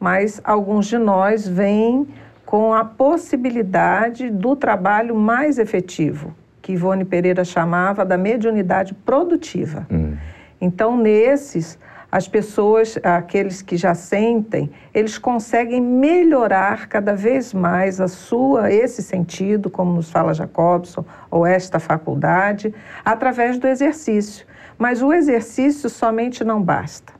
mas 0.00 0.40
alguns 0.44 0.86
de 0.86 0.96
nós 0.96 1.46
vêm 1.46 2.08
com 2.46 2.72
a 2.72 2.86
possibilidade 2.86 4.30
do 4.30 4.56
trabalho 4.56 5.14
mais 5.14 5.58
efetivo, 5.58 6.34
que 6.68 6.74
Ivone 6.74 7.06
Pereira 7.06 7.46
chamava 7.46 8.04
da 8.04 8.18
mediunidade 8.18 8.92
produtiva. 8.92 9.86
Hum. 9.90 10.18
Então, 10.60 10.98
nesses, 10.98 11.78
as 12.12 12.28
pessoas, 12.28 12.98
aqueles 13.02 13.62
que 13.62 13.74
já 13.74 13.94
sentem, 13.94 14.70
eles 14.92 15.16
conseguem 15.16 15.80
melhorar 15.80 16.86
cada 16.86 17.14
vez 17.14 17.54
mais 17.54 18.02
a 18.02 18.06
sua, 18.06 18.70
esse 18.70 19.02
sentido, 19.02 19.70
como 19.70 19.94
nos 19.94 20.10
fala 20.10 20.34
Jacobson, 20.34 21.06
ou 21.30 21.46
esta 21.46 21.78
faculdade, 21.80 22.74
através 23.02 23.58
do 23.58 23.66
exercício. 23.66 24.46
Mas 24.76 25.00
o 25.00 25.10
exercício 25.10 25.88
somente 25.88 26.44
não 26.44 26.62
basta. 26.62 27.14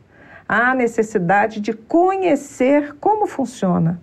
Há 0.46 0.74
necessidade 0.74 1.58
de 1.58 1.72
conhecer 1.72 2.94
como 3.00 3.26
funciona. 3.26 3.98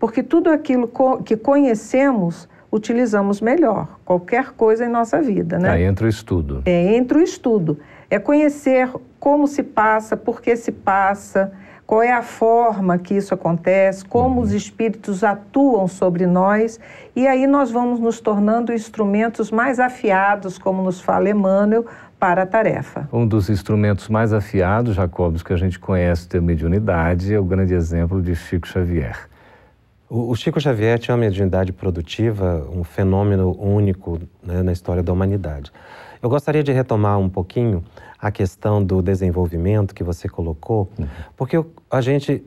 Porque 0.00 0.24
tudo 0.24 0.50
aquilo 0.50 0.90
que 1.24 1.36
conhecemos 1.36 2.48
utilizamos 2.72 3.42
melhor 3.42 4.00
qualquer 4.02 4.52
coisa 4.52 4.86
em 4.86 4.88
nossa 4.88 5.20
vida, 5.20 5.58
né? 5.58 5.68
Aí 5.68 5.82
entra 5.84 6.06
o 6.06 6.08
estudo. 6.08 6.62
É, 6.64 6.96
entra 6.96 7.18
o 7.18 7.20
estudo. 7.20 7.78
É 8.08 8.18
conhecer 8.18 8.88
como 9.20 9.46
se 9.46 9.62
passa, 9.62 10.16
por 10.16 10.40
que 10.40 10.56
se 10.56 10.72
passa, 10.72 11.52
qual 11.86 12.02
é 12.02 12.10
a 12.10 12.22
forma 12.22 12.96
que 12.96 13.14
isso 13.14 13.34
acontece, 13.34 14.04
como 14.04 14.40
os 14.40 14.52
espíritos 14.52 15.22
atuam 15.22 15.86
sobre 15.86 16.26
nós, 16.26 16.80
e 17.14 17.26
aí 17.26 17.46
nós 17.46 17.70
vamos 17.70 18.00
nos 18.00 18.18
tornando 18.18 18.72
instrumentos 18.72 19.50
mais 19.50 19.78
afiados, 19.78 20.56
como 20.56 20.82
nos 20.82 21.00
fala 21.00 21.28
Emmanuel, 21.28 21.84
para 22.18 22.44
a 22.44 22.46
tarefa. 22.46 23.08
Um 23.12 23.26
dos 23.26 23.50
instrumentos 23.50 24.08
mais 24.08 24.32
afiados, 24.32 24.94
Jacobos, 24.94 25.42
que 25.42 25.52
a 25.52 25.56
gente 25.56 25.78
conhece 25.78 26.28
ter 26.28 26.40
mediunidade, 26.40 27.34
é 27.34 27.38
o 27.38 27.44
grande 27.44 27.74
exemplo 27.74 28.22
de 28.22 28.34
Chico 28.34 28.66
Xavier. 28.66 29.31
O, 30.14 30.34
Chico 30.36 30.60
Xavier 30.60 30.98
tinha 30.98 31.14
uma 31.14 31.22
mediunidade 31.22 31.72
produtiva, 31.72 32.68
um 32.70 32.84
fenômeno 32.84 33.56
único 33.58 34.20
né, 34.42 34.62
na 34.62 34.70
história 34.70 35.02
da 35.02 35.10
humanidade. 35.10 35.72
Eu 36.20 36.28
gostaria 36.28 36.62
de 36.62 36.70
retomar 36.70 37.18
um 37.18 37.30
pouquinho 37.30 37.82
a 38.18 38.30
questão 38.30 38.84
do 38.84 39.00
desenvolvimento 39.00 39.94
que 39.94 40.04
você 40.04 40.28
colocou, 40.28 40.90
uhum. 40.98 41.06
porque 41.34 41.64
a 41.90 42.00
gente 42.02 42.44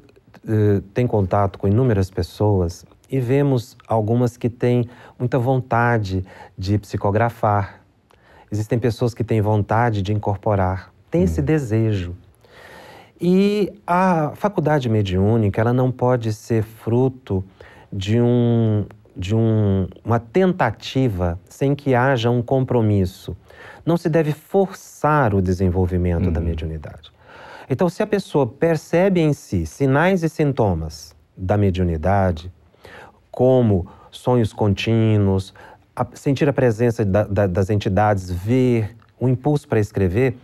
uh, 0.47 0.81
tem 0.93 1.07
contato 1.07 1.57
com 1.57 1.67
inúmeras 1.67 2.11
pessoas 2.11 2.85
e 3.09 3.19
vemos 3.19 3.75
algumas 3.87 4.37
que 4.37 4.47
têm 4.47 4.87
muita 5.17 5.39
vontade 5.39 6.23
de 6.55 6.77
psicografar, 6.77 7.81
Existem 8.51 8.77
pessoas 8.77 9.13
que 9.13 9.23
têm 9.23 9.41
vontade 9.41 10.01
de 10.01 10.13
incorporar, 10.13 10.93
têm 11.09 11.23
esse 11.23 11.41
hum. 11.41 11.43
desejo. 11.43 12.15
E 13.19 13.71
a 13.87 14.33
faculdade 14.35 14.89
mediúnica, 14.89 15.61
ela 15.61 15.73
não 15.73 15.91
pode 15.91 16.33
ser 16.33 16.63
fruto 16.63 17.43
de, 17.91 18.19
um, 18.19 18.85
de 19.15 19.33
um, 19.33 19.87
uma 20.03 20.19
tentativa 20.19 21.39
sem 21.47 21.73
que 21.73 21.95
haja 21.95 22.29
um 22.29 22.41
compromisso. 22.41 23.35
Não 23.85 23.95
se 23.95 24.09
deve 24.09 24.33
forçar 24.33 25.33
o 25.33 25.41
desenvolvimento 25.41 26.29
da 26.29 26.39
uhum. 26.39 26.47
mediunidade. 26.47 27.13
Então, 27.69 27.89
se 27.89 28.03
a 28.03 28.07
pessoa 28.07 28.45
percebe 28.45 29.21
em 29.21 29.33
si 29.33 29.65
sinais 29.65 30.21
e 30.23 30.29
sintomas 30.29 31.15
da 31.37 31.57
mediunidade, 31.57 32.51
como 33.31 33.87
sonhos 34.11 34.53
contínuos, 34.53 35.53
a, 35.95 36.05
sentir 36.13 36.47
a 36.47 36.53
presença 36.53 37.03
da, 37.03 37.23
da, 37.23 37.47
das 37.47 37.69
entidades, 37.69 38.29
ver 38.29 38.95
o 39.19 39.27
impulso 39.27 39.67
para 39.67 39.79
escrever, 39.79 40.35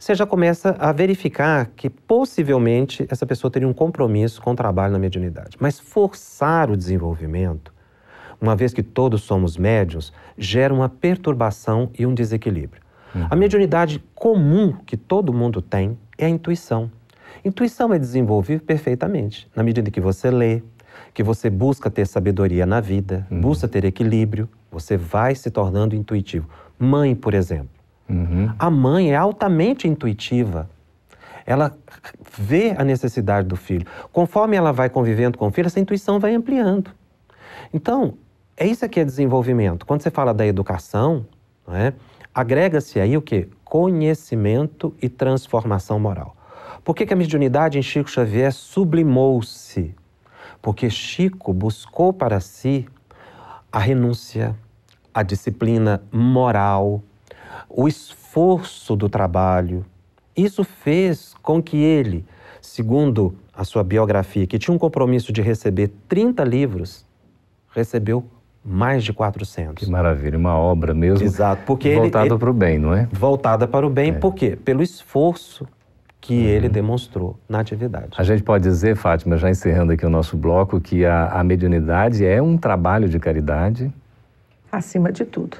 você 0.00 0.14
já 0.14 0.24
começa 0.24 0.74
a 0.78 0.92
verificar 0.92 1.66
que 1.76 1.90
possivelmente 1.90 3.06
essa 3.10 3.26
pessoa 3.26 3.50
teria 3.50 3.68
um 3.68 3.72
compromisso 3.74 4.40
com 4.40 4.52
o 4.52 4.56
trabalho 4.56 4.94
na 4.94 4.98
mediunidade. 4.98 5.58
Mas 5.60 5.78
forçar 5.78 6.70
o 6.70 6.76
desenvolvimento, 6.76 7.70
uma 8.40 8.56
vez 8.56 8.72
que 8.72 8.82
todos 8.82 9.22
somos 9.22 9.58
médios, 9.58 10.10
gera 10.38 10.72
uma 10.72 10.88
perturbação 10.88 11.90
e 11.98 12.06
um 12.06 12.14
desequilíbrio. 12.14 12.80
Uhum. 13.14 13.26
A 13.28 13.36
mediunidade 13.36 14.02
comum 14.14 14.72
que 14.86 14.96
todo 14.96 15.34
mundo 15.34 15.60
tem 15.60 15.98
é 16.16 16.24
a 16.24 16.30
intuição. 16.30 16.90
Intuição 17.44 17.92
é 17.92 17.98
desenvolvida 17.98 18.62
perfeitamente 18.64 19.50
na 19.54 19.62
medida 19.62 19.90
que 19.90 20.00
você 20.00 20.30
lê, 20.30 20.62
que 21.12 21.22
você 21.22 21.50
busca 21.50 21.90
ter 21.90 22.06
sabedoria 22.06 22.64
na 22.64 22.80
vida, 22.80 23.26
uhum. 23.30 23.42
busca 23.42 23.68
ter 23.68 23.84
equilíbrio, 23.84 24.48
você 24.72 24.96
vai 24.96 25.34
se 25.34 25.50
tornando 25.50 25.94
intuitivo. 25.94 26.48
Mãe, 26.78 27.14
por 27.14 27.34
exemplo. 27.34 27.79
Uhum. 28.10 28.52
A 28.58 28.68
mãe 28.68 29.12
é 29.12 29.16
altamente 29.16 29.86
intuitiva. 29.86 30.68
Ela 31.46 31.76
vê 32.38 32.74
a 32.76 32.84
necessidade 32.84 33.46
do 33.46 33.56
filho. 33.56 33.86
Conforme 34.12 34.56
ela 34.56 34.72
vai 34.72 34.90
convivendo 34.90 35.38
com 35.38 35.46
o 35.46 35.50
filho, 35.50 35.66
essa 35.66 35.80
intuição 35.80 36.18
vai 36.18 36.34
ampliando. 36.34 36.90
Então, 37.72 38.14
é 38.56 38.66
isso 38.66 38.86
que 38.88 39.00
é 39.00 39.04
desenvolvimento. 39.04 39.86
Quando 39.86 40.02
você 40.02 40.10
fala 40.10 40.34
da 40.34 40.46
educação, 40.46 41.24
é? 41.68 41.92
agrega-se 42.34 43.00
aí 43.00 43.16
o 43.16 43.22
que? 43.22 43.48
Conhecimento 43.64 44.94
e 45.00 45.08
transformação 45.08 45.98
moral. 45.98 46.36
Por 46.84 46.94
que, 46.94 47.06
que 47.06 47.12
a 47.12 47.16
mediunidade 47.16 47.78
em 47.78 47.82
Chico 47.82 48.10
Xavier 48.10 48.52
sublimou-se? 48.52 49.94
Porque 50.60 50.90
Chico 50.90 51.52
buscou 51.52 52.12
para 52.12 52.40
si 52.40 52.86
a 53.70 53.78
renúncia, 53.78 54.56
a 55.12 55.22
disciplina 55.22 56.02
moral, 56.12 57.02
o 57.68 57.86
esforço 57.86 58.96
do 58.96 59.08
trabalho. 59.08 59.84
Isso 60.36 60.64
fez 60.64 61.34
com 61.42 61.62
que 61.62 61.76
ele, 61.76 62.24
segundo 62.60 63.34
a 63.54 63.64
sua 63.64 63.82
biografia, 63.82 64.46
que 64.46 64.58
tinha 64.58 64.74
um 64.74 64.78
compromisso 64.78 65.32
de 65.32 65.42
receber 65.42 65.90
30 66.08 66.42
livros, 66.44 67.06
recebeu 67.72 68.24
mais 68.64 69.04
de 69.04 69.12
400. 69.12 69.84
Que 69.84 69.90
maravilha, 69.90 70.36
uma 70.36 70.56
obra 70.56 70.92
mesmo 70.92 71.24
Exato, 71.24 71.62
porque 71.66 71.94
voltada 71.94 72.38
para 72.38 72.50
o 72.50 72.52
bem, 72.52 72.78
não 72.78 72.94
é? 72.94 73.08
Voltada 73.12 73.66
para 73.66 73.86
o 73.86 73.90
bem, 73.90 74.10
é. 74.10 74.12
por 74.12 74.34
quê? 74.34 74.56
Pelo 74.56 74.82
esforço 74.82 75.66
que 76.20 76.34
uhum. 76.34 76.44
ele 76.44 76.68
demonstrou 76.68 77.38
na 77.48 77.60
atividade. 77.60 78.10
A 78.18 78.22
gente 78.22 78.42
pode 78.42 78.64
dizer, 78.64 78.94
Fátima, 78.94 79.38
já 79.38 79.48
encerrando 79.48 79.92
aqui 79.92 80.04
o 80.04 80.10
nosso 80.10 80.36
bloco, 80.36 80.80
que 80.80 81.04
a, 81.04 81.28
a 81.28 81.42
mediunidade 81.42 82.24
é 82.24 82.42
um 82.42 82.58
trabalho 82.58 83.08
de 83.08 83.18
caridade? 83.18 83.90
Acima 84.70 85.10
de 85.10 85.24
tudo. 85.24 85.56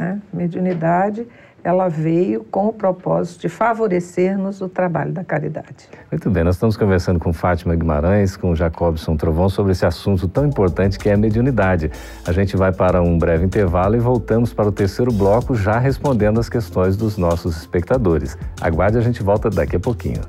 Né? 0.00 0.18
Mediunidade 0.32 1.28
ela 1.62 1.88
veio 1.88 2.42
com 2.42 2.68
o 2.68 2.72
propósito 2.72 3.42
de 3.42 3.50
favorecer-nos 3.50 4.62
o 4.62 4.68
trabalho 4.68 5.12
da 5.12 5.22
caridade. 5.22 5.90
Muito 6.10 6.30
bem, 6.30 6.42
nós 6.42 6.54
estamos 6.54 6.74
conversando 6.74 7.20
com 7.20 7.34
Fátima 7.34 7.76
Guimarães, 7.76 8.34
com 8.34 8.54
Jacobson 8.54 9.14
Trovão 9.14 9.50
sobre 9.50 9.72
esse 9.72 9.84
assunto 9.84 10.26
tão 10.26 10.46
importante 10.46 10.98
que 10.98 11.10
é 11.10 11.12
a 11.12 11.18
mediunidade. 11.18 11.90
A 12.26 12.32
gente 12.32 12.56
vai 12.56 12.72
para 12.72 13.02
um 13.02 13.18
breve 13.18 13.44
intervalo 13.44 13.94
e 13.94 13.98
voltamos 13.98 14.54
para 14.54 14.68
o 14.68 14.72
terceiro 14.72 15.12
bloco 15.12 15.54
já 15.54 15.78
respondendo 15.78 16.40
as 16.40 16.48
questões 16.48 16.96
dos 16.96 17.18
nossos 17.18 17.58
espectadores. 17.58 18.38
Aguarde, 18.58 18.96
a 18.96 19.02
gente 19.02 19.22
volta 19.22 19.50
daqui 19.50 19.76
a 19.76 19.80
pouquinho. 19.80 20.22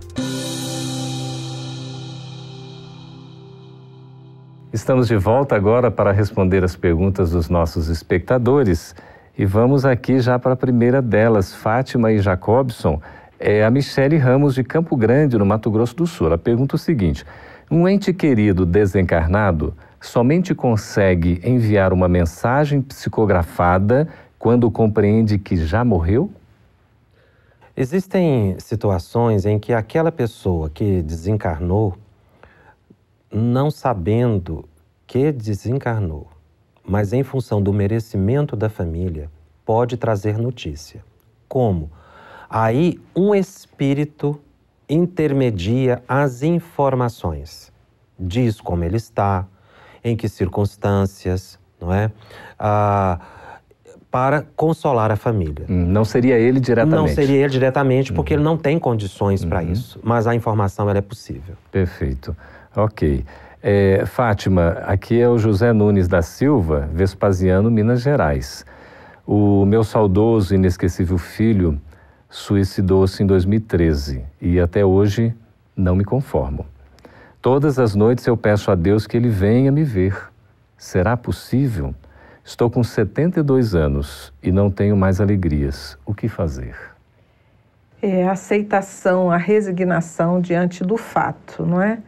Estamos 4.73 5.07
de 5.07 5.17
volta 5.17 5.53
agora 5.55 5.91
para 5.91 6.11
responder 6.11 6.61
as 6.63 6.77
perguntas 6.77 7.31
dos 7.31 7.49
nossos 7.49 7.89
espectadores. 7.89 8.95
E 9.41 9.45
vamos 9.45 9.85
aqui 9.85 10.19
já 10.19 10.37
para 10.37 10.53
a 10.53 10.55
primeira 10.55 11.01
delas, 11.01 11.51
Fátima 11.51 12.11
e 12.11 12.19
Jacobson. 12.19 13.01
É 13.39 13.65
a 13.65 13.71
Michele 13.71 14.15
Ramos 14.15 14.53
de 14.53 14.63
Campo 14.63 14.95
Grande, 14.95 15.35
no 15.35 15.43
Mato 15.43 15.71
Grosso 15.71 15.95
do 15.95 16.05
Sul. 16.05 16.27
Ela 16.27 16.37
pergunta 16.37 16.75
o 16.75 16.77
seguinte: 16.77 17.25
um 17.71 17.87
ente 17.87 18.13
querido 18.13 18.67
desencarnado 18.67 19.73
somente 19.99 20.53
consegue 20.53 21.41
enviar 21.43 21.91
uma 21.91 22.07
mensagem 22.07 22.83
psicografada 22.83 24.07
quando 24.37 24.69
compreende 24.69 25.39
que 25.39 25.57
já 25.57 25.83
morreu? 25.83 26.29
Existem 27.75 28.55
situações 28.59 29.47
em 29.47 29.57
que 29.57 29.73
aquela 29.73 30.11
pessoa 30.11 30.69
que 30.69 31.01
desencarnou, 31.01 31.97
não 33.33 33.71
sabendo 33.71 34.69
que 35.07 35.31
desencarnou, 35.31 36.27
mas 36.83 37.13
em 37.13 37.23
função 37.23 37.61
do 37.61 37.71
merecimento 37.71 38.55
da 38.55 38.69
família, 38.69 39.29
pode 39.65 39.97
trazer 39.97 40.37
notícia. 40.37 41.03
Como? 41.47 41.91
Aí 42.49 42.99
um 43.15 43.33
espírito 43.33 44.39
intermedia 44.89 46.03
as 46.07 46.43
informações, 46.43 47.71
diz 48.19 48.59
como 48.59 48.83
ele 48.83 48.97
está, 48.97 49.47
em 50.03 50.15
que 50.15 50.27
circunstâncias, 50.27 51.57
não 51.79 51.93
é? 51.93 52.11
Ah, 52.59 53.19
para 54.11 54.45
consolar 54.57 55.09
a 55.09 55.15
família. 55.15 55.65
Hum, 55.69 55.85
não 55.85 56.03
seria 56.03 56.37
ele 56.37 56.59
diretamente? 56.59 56.99
Não 56.99 57.07
seria 57.07 57.37
ele 57.37 57.49
diretamente, 57.49 58.11
porque 58.11 58.33
uhum. 58.33 58.39
ele 58.41 58.43
não 58.43 58.57
tem 58.57 58.77
condições 58.77 59.41
uhum. 59.41 59.49
para 59.49 59.63
isso, 59.63 59.97
mas 60.03 60.27
a 60.27 60.35
informação 60.35 60.89
ela 60.89 60.99
é 60.99 61.01
possível. 61.01 61.55
Perfeito. 61.71 62.35
Ok. 62.75 63.23
É, 63.63 64.07
Fátima, 64.07 64.69
aqui 64.87 65.21
é 65.21 65.29
o 65.29 65.37
José 65.37 65.71
Nunes 65.71 66.07
da 66.07 66.23
Silva, 66.23 66.89
Vespasiano, 66.91 67.69
Minas 67.69 68.01
Gerais. 68.01 68.65
O 69.25 69.65
meu 69.65 69.83
saudoso 69.83 70.55
e 70.55 70.57
inesquecível 70.57 71.19
filho 71.19 71.79
suicidou-se 72.27 73.21
em 73.21 73.25
2013 73.27 74.25
e 74.41 74.59
até 74.59 74.83
hoje 74.83 75.31
não 75.75 75.95
me 75.95 76.03
conformo. 76.03 76.65
Todas 77.39 77.77
as 77.77 77.93
noites 77.93 78.25
eu 78.25 78.35
peço 78.35 78.71
a 78.71 78.75
Deus 78.75 79.05
que 79.05 79.15
ele 79.15 79.29
venha 79.29 79.71
me 79.71 79.83
ver. 79.83 80.17
Será 80.75 81.15
possível? 81.15 81.93
Estou 82.43 82.67
com 82.67 82.83
72 82.83 83.75
anos 83.75 84.33
e 84.41 84.51
não 84.51 84.71
tenho 84.71 84.97
mais 84.97 85.21
alegrias. 85.21 85.95
O 86.03 86.15
que 86.15 86.27
fazer? 86.27 86.75
É 88.01 88.27
a 88.27 88.31
aceitação, 88.31 89.29
a 89.29 89.37
resignação 89.37 90.41
diante 90.41 90.83
do 90.83 90.97
fato, 90.97 91.63
não 91.63 91.79
é? 91.79 91.99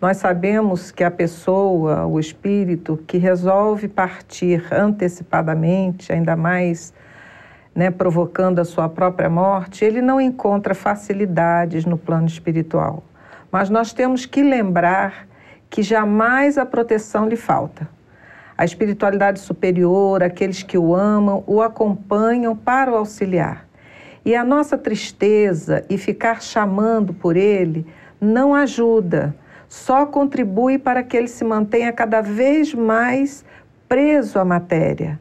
Nós 0.00 0.18
sabemos 0.18 0.92
que 0.92 1.02
a 1.02 1.10
pessoa, 1.10 2.06
o 2.06 2.20
espírito, 2.20 3.02
que 3.04 3.18
resolve 3.18 3.88
partir 3.88 4.64
antecipadamente, 4.72 6.12
ainda 6.12 6.36
mais 6.36 6.94
né, 7.74 7.90
provocando 7.90 8.60
a 8.60 8.64
sua 8.64 8.88
própria 8.88 9.28
morte, 9.28 9.84
ele 9.84 10.00
não 10.00 10.20
encontra 10.20 10.72
facilidades 10.72 11.84
no 11.84 11.98
plano 11.98 12.28
espiritual. 12.28 13.02
Mas 13.50 13.70
nós 13.70 13.92
temos 13.92 14.24
que 14.24 14.40
lembrar 14.40 15.26
que 15.68 15.82
jamais 15.82 16.58
a 16.58 16.64
proteção 16.64 17.28
lhe 17.28 17.36
falta. 17.36 17.88
A 18.56 18.64
espiritualidade 18.64 19.40
superior, 19.40 20.22
aqueles 20.22 20.62
que 20.62 20.78
o 20.78 20.94
amam, 20.94 21.42
o 21.44 21.60
acompanham 21.60 22.54
para 22.54 22.92
o 22.92 22.94
auxiliar. 22.94 23.66
E 24.24 24.36
a 24.36 24.44
nossa 24.44 24.78
tristeza 24.78 25.84
e 25.90 25.98
ficar 25.98 26.40
chamando 26.40 27.12
por 27.12 27.36
ele 27.36 27.84
não 28.20 28.54
ajuda, 28.54 29.34
só 29.68 30.06
contribui 30.06 30.78
para 30.78 31.02
que 31.02 31.16
ele 31.16 31.28
se 31.28 31.44
mantenha 31.44 31.92
cada 31.92 32.20
vez 32.20 32.72
mais 32.72 33.44
preso 33.88 34.38
à 34.38 34.44
matéria. 34.44 35.20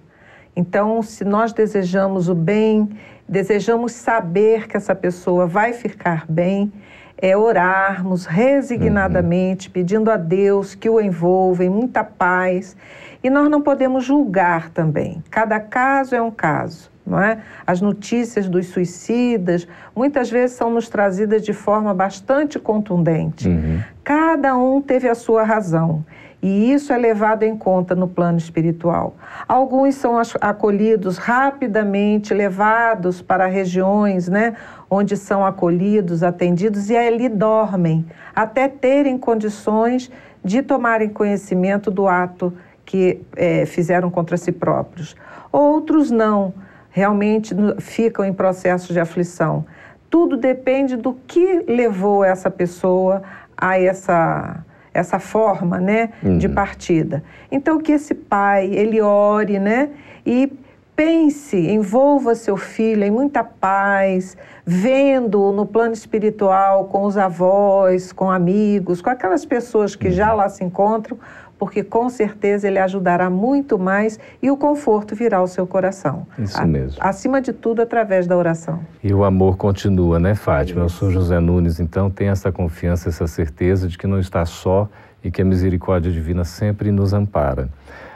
Então, 0.55 1.01
se 1.03 1.23
nós 1.23 1.53
desejamos 1.53 2.29
o 2.29 2.35
bem, 2.35 2.89
desejamos 3.27 3.91
saber 3.91 4.67
que 4.67 4.77
essa 4.77 4.95
pessoa 4.95 5.45
vai 5.45 5.73
ficar 5.73 6.25
bem, 6.27 6.71
é 7.19 7.35
orarmos 7.35 8.25
resignadamente, 8.25 9.67
uhum. 9.67 9.73
pedindo 9.73 10.11
a 10.11 10.17
Deus 10.17 10.75
que 10.75 10.89
o 10.89 11.01
envolva 11.01 11.63
em 11.63 11.69
muita 11.69 12.03
paz. 12.03 12.75
E 13.23 13.29
nós 13.29 13.49
não 13.49 13.61
podemos 13.61 14.03
julgar 14.03 14.69
também. 14.69 15.23
Cada 15.29 15.59
caso 15.59 16.15
é 16.15 16.21
um 16.21 16.31
caso. 16.31 16.91
Não 17.05 17.21
é? 17.21 17.39
As 17.65 17.79
notícias 17.79 18.49
dos 18.49 18.67
suicidas 18.67 19.65
muitas 19.95 20.29
vezes 20.29 20.57
são 20.57 20.69
nos 20.69 20.89
trazidas 20.89 21.41
de 21.41 21.53
forma 21.53 21.93
bastante 21.93 22.59
contundente. 22.59 23.47
Uhum. 23.47 23.81
Cada 24.03 24.57
um 24.57 24.81
teve 24.81 25.07
a 25.07 25.15
sua 25.15 25.43
razão. 25.43 26.03
E 26.41 26.71
isso 26.71 26.93
é 26.93 26.97
levado 26.97 27.43
em 27.43 27.57
conta 27.57 27.95
no 27.95 28.07
plano 28.07 28.37
espiritual. 28.37 29.15
Alguns 29.47 29.95
são 29.95 30.21
acolhidos 30.39 31.17
rapidamente, 31.17 32.33
levados 32.33 33.21
para 33.21 33.47
regiões 33.47 34.27
né, 34.27 34.55
onde 34.89 35.17
são 35.17 35.45
acolhidos, 35.45 36.21
atendidos 36.21 36.89
e 36.89 36.97
ali 36.97 37.27
dormem, 37.27 38.05
até 38.35 38.67
terem 38.67 39.17
condições 39.17 40.11
de 40.43 40.61
tomarem 40.61 41.09
conhecimento 41.09 41.89
do 41.89 42.07
ato 42.07 42.53
que 42.87 43.21
é, 43.35 43.65
fizeram 43.65 44.09
contra 44.09 44.37
si 44.37 44.51
próprios. 44.51 45.13
Outros 45.51 46.09
não, 46.09 46.53
realmente 46.89 47.53
ficam 47.79 48.23
em 48.23 48.31
processo 48.31 48.93
de 48.93 48.99
aflição. 48.99 49.65
Tudo 50.09 50.37
depende 50.37 50.95
do 50.95 51.13
que 51.27 51.65
levou 51.67 52.23
essa 52.23 52.49
pessoa 52.49 53.21
a 53.55 53.79
essa 53.79 54.63
essa 54.93 55.19
forma, 55.19 55.79
né, 55.79 56.09
uhum. 56.23 56.39
de 56.39 56.49
partida. 56.49 57.23
Então 57.51 57.77
que 57.77 57.91
esse 57.91 58.15
pai 58.15 58.65
ele 58.65 58.99
ore, 58.99 59.59
né, 59.59 59.91
e 60.25 60.51
pense, 60.95 61.55
envolva 61.55 62.33
seu 62.33 62.57
filho 62.57 63.03
em 63.03 63.11
muita 63.11 63.43
paz, 63.43 64.35
vendo 64.65 65.51
no 65.51 65.67
plano 65.67 65.93
espiritual 65.93 66.85
com 66.85 67.03
os 67.03 67.15
avós, 67.15 68.11
com 68.11 68.31
amigos, 68.31 68.99
com 68.99 69.11
aquelas 69.11 69.45
pessoas 69.45 69.95
que 69.95 70.07
uhum. 70.07 70.13
já 70.13 70.33
lá 70.33 70.49
se 70.49 70.63
encontram, 70.63 71.19
porque 71.57 71.83
com 71.83 72.09
certeza 72.09 72.67
ele 72.67 72.79
ajudará 72.79 73.29
muito 73.29 73.79
mais 73.79 74.19
e 74.41 74.51
o 74.51 74.57
conforto 74.57 75.15
virá 75.15 75.37
ao 75.37 75.47
seu 75.47 75.65
coração. 75.65 76.27
Isso 76.37 76.65
mesmo. 76.65 76.97
Acima 77.01 77.41
de 77.41 77.53
tudo, 77.53 77.81
através 77.81 78.27
da 78.27 78.37
oração. 78.37 78.79
E 79.03 79.13
o 79.13 79.23
amor 79.23 79.57
continua, 79.57 80.19
né, 80.19 80.35
Fátima? 80.35 80.85
Isso. 80.85 80.95
Eu 80.95 80.99
sou 80.99 81.11
José 81.11 81.39
Nunes, 81.39 81.79
então 81.79 82.09
tem 82.09 82.29
essa 82.29 82.51
confiança, 82.51 83.09
essa 83.09 83.27
certeza 83.27 83.87
de 83.87 83.97
que 83.97 84.07
não 84.07 84.19
está 84.19 84.45
só 84.45 84.87
e 85.23 85.31
que 85.31 85.41
a 85.41 85.45
misericórdia 85.45 86.11
divina 86.11 86.43
sempre 86.43 86.91
nos 86.91 87.13
ampara. 87.13 87.69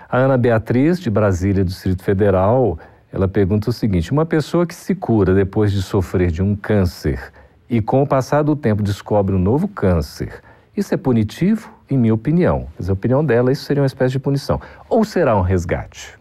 A 0.10 0.18
Ana 0.18 0.38
Beatriz, 0.38 1.00
de 1.00 1.10
Brasília, 1.10 1.64
Distrito 1.64 2.04
Federal, 2.04 2.78
ela 3.12 3.28
pergunta 3.28 3.70
o 3.70 3.74
seguinte: 3.74 4.12
uma 4.12 4.26
pessoa 4.26 4.66
que 4.66 4.76
se 4.76 4.94
cura 4.94 5.34
depois 5.34 5.72
de 5.72 5.82
sofrer 5.82 6.32
de 6.32 6.42
um 6.42 6.56
câncer 6.56 7.32
e 7.70 7.82
com 7.82 8.02
o 8.02 8.08
passar 8.08 8.44
do 8.44 8.56
tempo 8.56 8.84
descobre 8.84 9.34
um 9.34 9.40
novo 9.40 9.68
câncer, 9.68 10.42
isso 10.76 10.94
é 10.94 10.98
punitivo? 10.98 11.82
em 11.94 11.98
minha 11.98 12.14
opinião. 12.14 12.68
Mas 12.78 12.90
a 12.90 12.94
opinião 12.94 13.24
dela, 13.24 13.52
isso 13.52 13.66
seria 13.66 13.82
uma 13.82 13.88
espécie 13.88 14.14
de 14.14 14.20
punição. 14.20 14.60
Ou 14.90 15.04
será 15.04 15.36
um 15.36 15.42
resgate? 15.42 16.18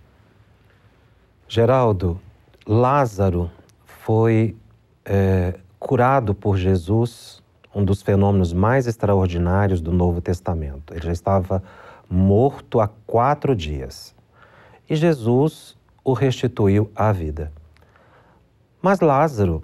Geraldo, 1.49 2.21
Lázaro 2.67 3.51
foi 3.85 4.57
é, 5.05 5.59
curado 5.79 6.35
por 6.35 6.57
Jesus, 6.57 7.43
um 7.75 7.85
dos 7.85 8.03
fenômenos 8.03 8.53
mais 8.53 8.87
extraordinários 8.87 9.81
do 9.81 9.93
Novo 9.93 10.21
Testamento. 10.21 10.93
Ele 10.93 11.07
já 11.07 11.13
estava 11.13 11.63
morto 12.09 12.81
há 12.81 12.89
quatro 13.07 13.55
dias. 13.55 14.15
E 14.89 14.97
Jesus 14.97 15.77
o 16.03 16.13
restituiu 16.13 16.91
à 16.95 17.13
vida. 17.13 17.53
Mas 18.83 19.01
Lázaro, 19.01 19.63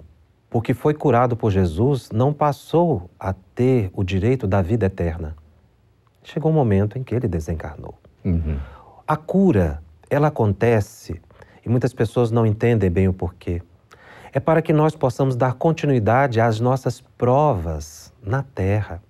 porque 0.49 0.73
foi 0.73 0.93
curado 0.93 1.35
por 1.35 1.51
Jesus, 1.51 2.09
não 2.11 2.33
passou 2.33 3.09
a 3.19 3.33
ter 3.33 3.89
o 3.93 4.03
direito 4.03 4.47
da 4.47 4.61
vida 4.61 4.85
eterna 4.85 5.35
chegou 6.27 6.51
um 6.51 6.53
momento 6.53 6.97
em 6.97 7.03
que 7.03 7.15
ele 7.15 7.27
desencarnou. 7.27 7.95
Uhum. 8.23 8.59
A 9.07 9.15
cura, 9.15 9.81
ela 10.09 10.27
acontece 10.27 11.21
e 11.65 11.69
muitas 11.69 11.93
pessoas 11.93 12.31
não 12.31 12.45
entendem 12.45 12.89
bem 12.89 13.07
o 13.07 13.13
porquê. 13.13 13.61
É 14.33 14.39
para 14.39 14.61
que 14.61 14.73
nós 14.73 14.95
possamos 14.95 15.35
dar 15.35 15.53
continuidade 15.53 16.41
às 16.41 16.59
nossas 16.59 16.99
provas 17.17 18.13
na 18.21 18.43
Terra. 18.43 19.01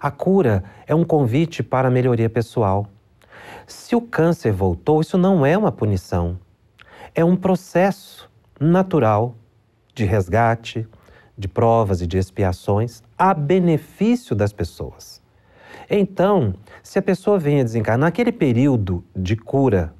A 0.00 0.10
cura 0.10 0.62
é 0.86 0.94
um 0.94 1.04
convite 1.04 1.62
para 1.62 1.88
a 1.88 1.90
melhoria 1.90 2.28
pessoal. 2.28 2.86
Se 3.66 3.96
o 3.96 4.00
câncer 4.00 4.52
voltou, 4.52 5.00
isso 5.00 5.16
não 5.16 5.46
é 5.46 5.56
uma 5.56 5.72
punição. 5.72 6.38
É 7.14 7.24
um 7.24 7.34
processo 7.34 8.30
natural 8.60 9.34
de 9.94 10.04
resgate, 10.04 10.86
de 11.36 11.48
provas 11.48 12.00
e 12.00 12.06
de 12.06 12.18
expiações 12.18 13.02
a 13.18 13.34
benefício 13.34 14.34
das 14.34 14.52
pessoas. 14.52 15.22
Então, 15.88 16.54
se 16.82 16.98
a 16.98 17.02
pessoa 17.02 17.38
vem 17.38 17.60
a 17.60 17.64
desencarnar, 17.64 18.06
naquele 18.06 18.32
período 18.32 19.04
de 19.14 19.36
cura 19.36 19.92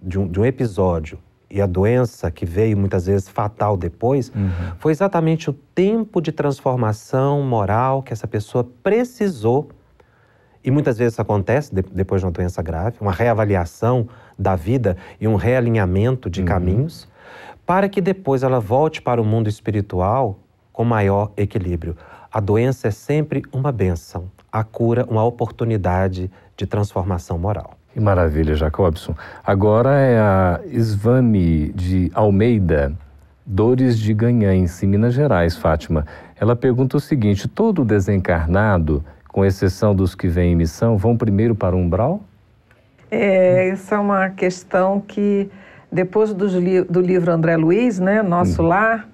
de 0.00 0.18
um, 0.18 0.26
de 0.26 0.40
um 0.40 0.44
episódio 0.44 1.18
e 1.50 1.60
a 1.60 1.66
doença 1.66 2.30
que 2.30 2.44
veio 2.44 2.76
muitas 2.76 3.06
vezes 3.06 3.28
fatal 3.28 3.76
depois, 3.76 4.30
uhum. 4.34 4.50
foi 4.78 4.92
exatamente 4.92 5.48
o 5.48 5.52
tempo 5.52 6.20
de 6.20 6.30
transformação 6.30 7.42
moral 7.42 8.02
que 8.02 8.12
essa 8.12 8.26
pessoa 8.26 8.64
precisou. 8.82 9.70
E 10.62 10.70
muitas 10.70 10.98
vezes 10.98 11.14
isso 11.14 11.22
acontece 11.22 11.74
de, 11.74 11.82
depois 11.82 12.20
de 12.20 12.26
uma 12.26 12.32
doença 12.32 12.60
grave, 12.60 12.96
uma 13.00 13.12
reavaliação 13.12 14.08
da 14.38 14.54
vida 14.54 14.96
e 15.20 15.26
um 15.26 15.36
realinhamento 15.36 16.28
de 16.28 16.40
uhum. 16.40 16.46
caminhos, 16.46 17.08
para 17.68 17.88
que 17.88 18.00
depois 18.00 18.42
ela 18.42 18.58
volte 18.58 19.00
para 19.00 19.22
o 19.22 19.24
mundo 19.24 19.48
espiritual 19.48 20.40
com 20.72 20.84
maior 20.84 21.30
equilíbrio. 21.36 21.96
A 22.32 22.40
doença 22.40 22.88
é 22.88 22.90
sempre 22.90 23.42
uma 23.52 23.70
benção 23.70 24.28
a 24.52 24.64
cura 24.64 25.04
uma 25.08 25.24
oportunidade 25.24 26.30
de 26.56 26.66
transformação 26.66 27.38
moral. 27.38 27.76
Que 27.92 28.00
maravilha, 28.00 28.54
Jacobson. 28.54 29.14
Agora 29.44 29.90
é 29.98 30.18
a 30.18 30.60
Svami 30.72 31.72
de 31.72 32.10
Almeida, 32.14 32.92
Dores 33.44 33.98
de 33.98 34.12
Ganhães, 34.12 34.82
em 34.82 34.86
Minas 34.86 35.14
Gerais, 35.14 35.56
Fátima. 35.56 36.06
Ela 36.38 36.54
pergunta 36.54 36.96
o 36.96 37.00
seguinte: 37.00 37.48
todo 37.48 37.84
desencarnado, 37.84 39.04
com 39.28 39.44
exceção 39.44 39.94
dos 39.94 40.14
que 40.14 40.28
vêm 40.28 40.52
em 40.52 40.56
missão, 40.56 40.96
vão 40.96 41.16
primeiro 41.16 41.54
para 41.54 41.74
o 41.74 41.78
umbral? 41.78 42.20
É, 43.10 43.68
essa 43.68 43.94
é 43.94 43.98
uma 43.98 44.28
questão 44.28 45.00
que, 45.00 45.50
depois 45.90 46.32
do, 46.32 46.46
do 46.84 47.00
livro 47.00 47.32
André 47.32 47.56
Luiz, 47.56 47.98
né, 47.98 48.22
Nosso 48.22 48.62
hum. 48.62 48.66
Lar, 48.66 49.08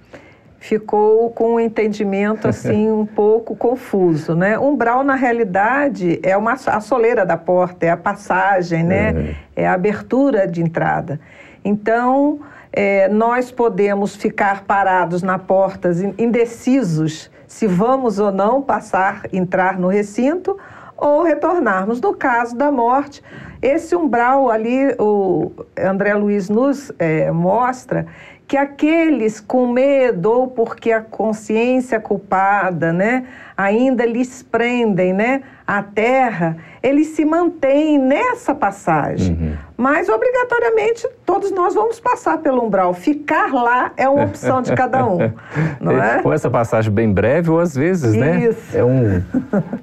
ficou 0.58 1.30
com 1.30 1.56
um 1.56 1.60
entendimento 1.60 2.48
assim 2.48 2.90
um 2.90 3.04
pouco 3.06 3.54
confuso, 3.54 4.34
né? 4.34 4.58
Umbral 4.58 5.04
na 5.04 5.14
realidade 5.14 6.18
é 6.22 6.34
uma 6.36 6.54
a 6.54 6.80
soleira 6.80 7.26
da 7.26 7.36
porta, 7.36 7.84
é 7.84 7.90
a 7.90 7.96
passagem, 7.98 8.82
né? 8.82 9.34
É, 9.54 9.62
é 9.64 9.66
a 9.68 9.74
abertura 9.74 10.48
de 10.48 10.62
entrada. 10.62 11.20
Então 11.62 12.40
é, 12.72 13.08
nós 13.08 13.50
podemos 13.50 14.16
ficar 14.16 14.64
parados 14.64 15.22
na 15.22 15.38
porta, 15.38 15.90
indecisos 16.16 17.30
se 17.46 17.66
vamos 17.66 18.18
ou 18.18 18.32
não 18.32 18.62
passar, 18.62 19.28
entrar 19.32 19.78
no 19.78 19.88
recinto 19.88 20.58
ou 21.04 21.22
retornarmos. 21.22 22.00
No 22.00 22.14
caso 22.14 22.56
da 22.56 22.72
morte, 22.72 23.22
esse 23.60 23.94
umbral 23.94 24.50
ali, 24.50 24.94
o 24.98 25.52
André 25.78 26.14
Luiz 26.14 26.48
nos 26.48 26.90
é, 26.98 27.30
mostra 27.30 28.06
que 28.46 28.56
aqueles 28.56 29.40
com 29.40 29.66
medo 29.66 30.30
ou 30.30 30.48
porque 30.48 30.92
a 30.92 31.00
consciência 31.00 31.98
culpada, 31.98 32.92
né, 32.92 33.26
ainda 33.56 34.04
lhes 34.04 34.42
prendem, 34.42 35.14
né, 35.14 35.42
a 35.66 35.82
terra, 35.82 36.58
eles 36.82 37.08
se 37.08 37.24
mantêm 37.24 37.98
nessa 37.98 38.54
passagem. 38.54 39.34
Uhum. 39.34 39.56
Mas 39.78 40.10
obrigatoriamente 40.10 41.08
todos 41.24 41.50
nós 41.50 41.74
vamos 41.74 41.98
passar 41.98 42.38
pelo 42.38 42.62
umbral. 42.62 42.92
Ficar 42.92 43.52
lá 43.52 43.92
é 43.96 44.06
uma 44.06 44.24
opção 44.24 44.60
de 44.60 44.74
cada 44.74 45.06
um, 45.06 45.18
não 45.80 45.92
é? 45.92 46.20
Ou 46.22 46.32
essa 46.32 46.50
passagem 46.50 46.92
bem 46.92 47.10
breve 47.10 47.50
ou 47.50 47.58
às 47.58 47.74
vezes, 47.74 48.14
né? 48.14 48.48
Isso. 48.48 48.76
É 48.76 48.84
um 48.84 49.22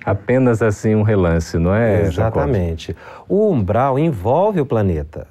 apenas 0.05 0.61
assim 0.61 0.93
um 0.93 1.01
relance, 1.01 1.57
não 1.57 1.73
é? 1.73 2.01
Exatamente. 2.03 2.95
Jacob? 2.95 3.27
O 3.27 3.49
umbral 3.51 3.97
envolve 3.97 4.61
o 4.61 4.65
planeta 4.65 5.27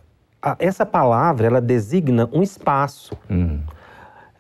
essa 0.58 0.86
palavra 0.86 1.46
ela 1.46 1.60
designa 1.60 2.28
um 2.32 2.42
espaço. 2.42 3.16
Uhum. 3.28 3.60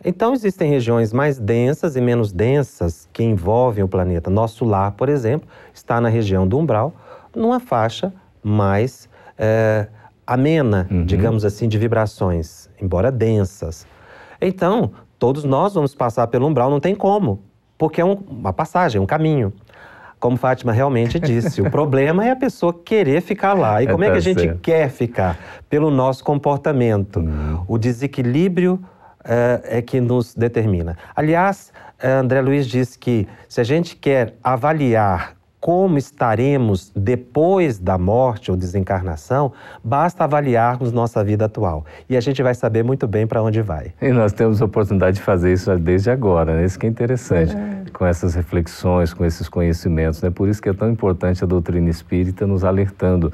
Então 0.04 0.32
existem 0.32 0.70
regiões 0.70 1.12
mais 1.12 1.38
densas 1.38 1.94
e 1.94 2.00
menos 2.00 2.32
densas 2.32 3.08
que 3.12 3.22
envolvem 3.22 3.84
o 3.84 3.88
planeta. 3.88 4.30
Nosso 4.30 4.64
lar, 4.64 4.92
por 4.92 5.08
exemplo, 5.08 5.48
está 5.74 6.00
na 6.00 6.08
região 6.08 6.48
do 6.48 6.58
umbral, 6.58 6.94
numa 7.36 7.60
faixa 7.60 8.12
mais 8.42 9.08
é, 9.36 9.86
amena, 10.26 10.86
uhum. 10.90 11.04
digamos 11.04 11.44
assim, 11.44 11.68
de 11.68 11.76
vibrações, 11.76 12.70
embora 12.80 13.12
densas. 13.12 13.86
Então, 14.40 14.92
todos 15.18 15.44
nós 15.44 15.74
vamos 15.74 15.94
passar 15.94 16.26
pelo 16.28 16.46
umbral, 16.46 16.70
não 16.70 16.80
tem 16.80 16.94
como, 16.94 17.42
porque 17.76 18.00
é 18.00 18.04
um, 18.04 18.14
uma 18.14 18.52
passagem, 18.54 19.00
um 19.00 19.06
caminho. 19.06 19.52
Como 20.20 20.36
Fátima 20.36 20.70
realmente 20.70 21.18
disse, 21.18 21.62
o 21.62 21.70
problema 21.70 22.24
é 22.24 22.30
a 22.30 22.36
pessoa 22.36 22.72
querer 22.72 23.22
ficar 23.22 23.54
lá. 23.54 23.82
E 23.82 23.86
é, 23.86 23.90
como 23.90 24.04
é, 24.04 24.08
é 24.08 24.10
que 24.12 24.18
a 24.18 24.20
gente 24.20 24.42
certo. 24.42 24.60
quer 24.60 24.90
ficar? 24.90 25.38
Pelo 25.68 25.90
nosso 25.90 26.22
comportamento. 26.22 27.20
Uhum. 27.20 27.64
O 27.66 27.78
desequilíbrio 27.78 28.78
é, 29.24 29.78
é 29.78 29.82
que 29.82 29.98
nos 29.98 30.34
determina. 30.34 30.96
Aliás, 31.16 31.72
eh, 31.98 32.10
André 32.10 32.42
Luiz 32.42 32.66
diz 32.66 32.96
que 32.96 33.26
se 33.48 33.60
a 33.60 33.64
gente 33.64 33.96
quer 33.96 34.34
avaliar 34.44 35.39
como 35.60 35.98
estaremos 35.98 36.90
depois 36.96 37.78
da 37.78 37.98
morte 37.98 38.50
ou 38.50 38.56
desencarnação, 38.56 39.52
basta 39.84 40.24
avaliarmos 40.24 40.90
nossa 40.90 41.22
vida 41.22 41.44
atual. 41.44 41.84
E 42.08 42.16
a 42.16 42.20
gente 42.20 42.42
vai 42.42 42.54
saber 42.54 42.82
muito 42.82 43.06
bem 43.06 43.26
para 43.26 43.42
onde 43.42 43.60
vai. 43.60 43.92
E 44.00 44.10
nós 44.10 44.32
temos 44.32 44.62
a 44.62 44.64
oportunidade 44.64 45.16
de 45.16 45.22
fazer 45.22 45.52
isso 45.52 45.76
desde 45.78 46.10
agora, 46.10 46.56
né? 46.56 46.64
Isso 46.64 46.78
que 46.78 46.86
é 46.86 46.88
interessante, 46.88 47.54
é. 47.54 47.90
com 47.92 48.06
essas 48.06 48.34
reflexões, 48.34 49.12
com 49.12 49.24
esses 49.24 49.48
conhecimentos. 49.48 50.22
Né? 50.22 50.30
Por 50.30 50.48
isso 50.48 50.62
que 50.62 50.70
é 50.70 50.72
tão 50.72 50.90
importante 50.90 51.44
a 51.44 51.46
doutrina 51.46 51.90
espírita 51.90 52.46
nos 52.46 52.64
alertando 52.64 53.30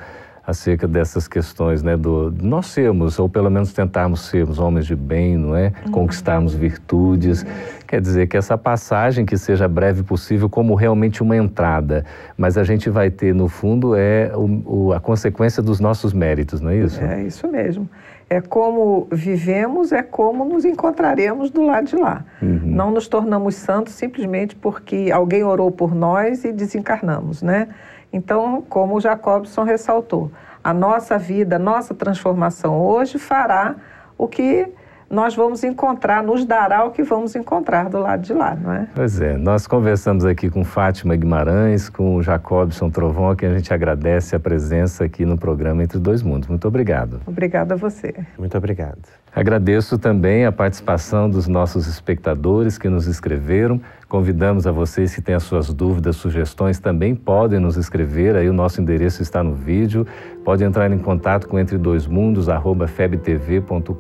acerca 0.47 0.87
dessas 0.87 1.27
questões, 1.27 1.83
né, 1.83 1.97
do 1.97 2.33
nós 2.41 2.67
sermos, 2.67 3.19
ou 3.19 3.29
pelo 3.29 3.51
menos 3.51 3.73
tentarmos 3.73 4.27
sermos 4.27 4.61
homens 4.61 4.87
de 4.87 4.95
bem, 4.95 5.37
não 5.37 5.57
é? 5.57 5.73
Uhum. 5.87 5.93
Conquistarmos 5.93 6.55
virtudes. 6.55 7.45
Quer 7.87 8.01
dizer 8.01 8.29
que 8.29 8.37
essa 8.37 8.57
passagem 8.57 9.27
que 9.27 9.37
seja 9.37 9.67
breve 9.67 10.05
possível 10.05 10.49
como 10.49 10.75
realmente 10.75 11.23
uma 11.23 11.37
entrada, 11.37 12.05
mas 12.39 12.57
a 12.57 12.63
gente 12.63 12.89
vai 12.89 13.11
ter 13.11 13.35
no 13.35 13.49
fundo 13.49 13.97
é 13.97 14.31
o, 14.35 14.63
o, 14.65 14.93
a 14.93 15.01
consequência 15.01 15.61
dos 15.63 15.81
nossos 15.81 16.13
méritos, 16.13 16.61
não 16.61 16.71
é 16.71 16.77
isso? 16.77 17.03
É 17.03 17.23
isso 17.23 17.49
mesmo. 17.49 17.89
É 18.29 18.41
como 18.41 19.07
vivemos, 19.11 19.93
é 19.93 20.03
como 20.03 20.45
nos 20.45 20.65
encontraremos 20.65 21.51
do 21.51 21.63
lado 21.63 21.87
de 21.87 21.97
lá. 21.97 22.25
Uhum. 22.43 22.61
Não 22.65 22.91
nos 22.91 23.07
tornamos 23.07 23.55
santos 23.55 23.95
simplesmente 23.95 24.55
porque 24.55 25.11
alguém 25.13 25.45
orou 25.45 25.71
por 25.71 25.95
nós 25.95 26.45
e 26.45 26.53
desencarnamos, 26.53 27.43
né? 27.43 27.69
Então, 28.17 28.63
como 28.67 28.97
o 28.97 29.01
Jacobson 29.01 29.63
ressaltou, 29.63 30.31
a 30.65 30.73
nossa 30.73 31.19
vida, 31.19 31.57
a 31.57 31.59
nossa 31.59 31.95
transformação 31.95 32.81
hoje 32.81 33.19
fará 33.19 33.77
o 34.17 34.27
que 34.27 34.73
nós 35.09 35.37
vamos 35.37 35.63
encontrar, 35.63 36.23
nos 36.23 36.45
dará 36.45 36.85
o 36.85 36.91
que 36.91 37.03
vamos 37.03 37.37
encontrar 37.37 37.91
do 37.91 38.01
lado 38.01 38.23
de 38.23 38.33
lá, 38.33 38.57
não 38.57 38.73
é? 38.73 38.89
Pois 38.95 39.21
é, 39.21 39.37
nós 39.37 39.67
conversamos 39.67 40.25
aqui 40.25 40.51
com 40.51 40.65
Fátima 40.65 41.15
Guimarães, 41.15 41.91
com 41.91 42.17
o 42.17 42.23
Jacobson 42.23 42.91
Trovão, 42.91 43.31
a 43.31 43.37
quem 43.37 43.51
a 43.51 43.55
gente 43.55 43.73
agradece 43.73 44.35
a 44.35 44.41
presença 44.41 45.05
aqui 45.05 45.25
no 45.25 45.37
programa 45.39 45.85
Entre 45.85 45.99
Dois 45.99 46.23
Mundos. 46.23 46.49
Muito 46.49 46.67
obrigado. 46.67 47.21
Obrigada 47.27 47.75
a 47.75 47.77
você. 47.77 48.15
Muito 48.39 48.57
obrigado. 48.57 48.99
Agradeço 49.35 49.99
também 49.99 50.47
a 50.47 50.51
participação 50.51 51.29
dos 51.29 51.47
nossos 51.47 51.87
espectadores 51.87 52.79
que 52.79 52.89
nos 52.89 53.07
escreveram. 53.07 53.79
Convidamos 54.09 54.69
a 54.69 54.71
vocês 54.71 55.13
que 55.13 55.21
têm 55.21 55.35
as 55.35 55.43
suas 55.43 55.75
dúvidas, 55.75 56.15
sugestões, 56.15 56.79
também 56.79 57.13
podem 57.13 57.59
nos 57.59 57.77
escrever. 57.77 58.37
Aí 58.37 58.49
o 58.49 58.53
nosso 58.53 58.81
endereço 58.81 59.21
está 59.21 59.43
no 59.43 59.53
vídeo. 59.53 60.07
Pode 60.45 60.63
entrar 60.63 60.93
em 60.93 60.99
contato 60.99 61.49
com 61.49 61.59
entre 61.59 61.77
dois 61.77 62.07
mundos 62.07 62.47
febtv.com.br. 62.89 63.91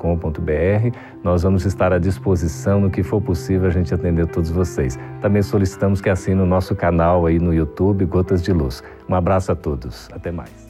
Nós 1.24 1.42
vamos 1.42 1.66
estar 1.66 1.92
à 1.92 1.98
disposição 1.98 2.80
no 2.80 2.88
que 2.88 3.02
for 3.02 3.20
possível 3.20 3.66
a 3.66 3.72
gente 3.72 3.92
atender 3.92 4.28
todos 4.28 4.48
vocês. 4.48 4.96
Também 5.20 5.42
solicitamos 5.42 6.00
que 6.00 6.08
assinem 6.08 6.44
o 6.44 6.46
nosso 6.46 6.76
canal 6.76 7.26
aí 7.26 7.40
no 7.40 7.52
YouTube 7.52 8.04
Gotas 8.04 8.44
de 8.44 8.52
Luz. 8.52 8.84
Um 9.08 9.14
abraço 9.14 9.50
a 9.50 9.56
todos. 9.56 10.08
Até 10.12 10.30
mais. 10.30 10.66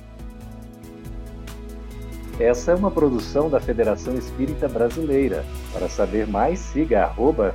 Essa 2.40 2.72
é 2.72 2.74
uma 2.74 2.90
produção 2.90 3.50
da 3.50 3.60
Federação 3.60 4.14
Espírita 4.14 4.66
Brasileira. 4.66 5.44
Para 5.74 5.88
saber 5.88 6.26
mais, 6.26 6.58
siga 6.58 7.04
arroba 7.04 7.54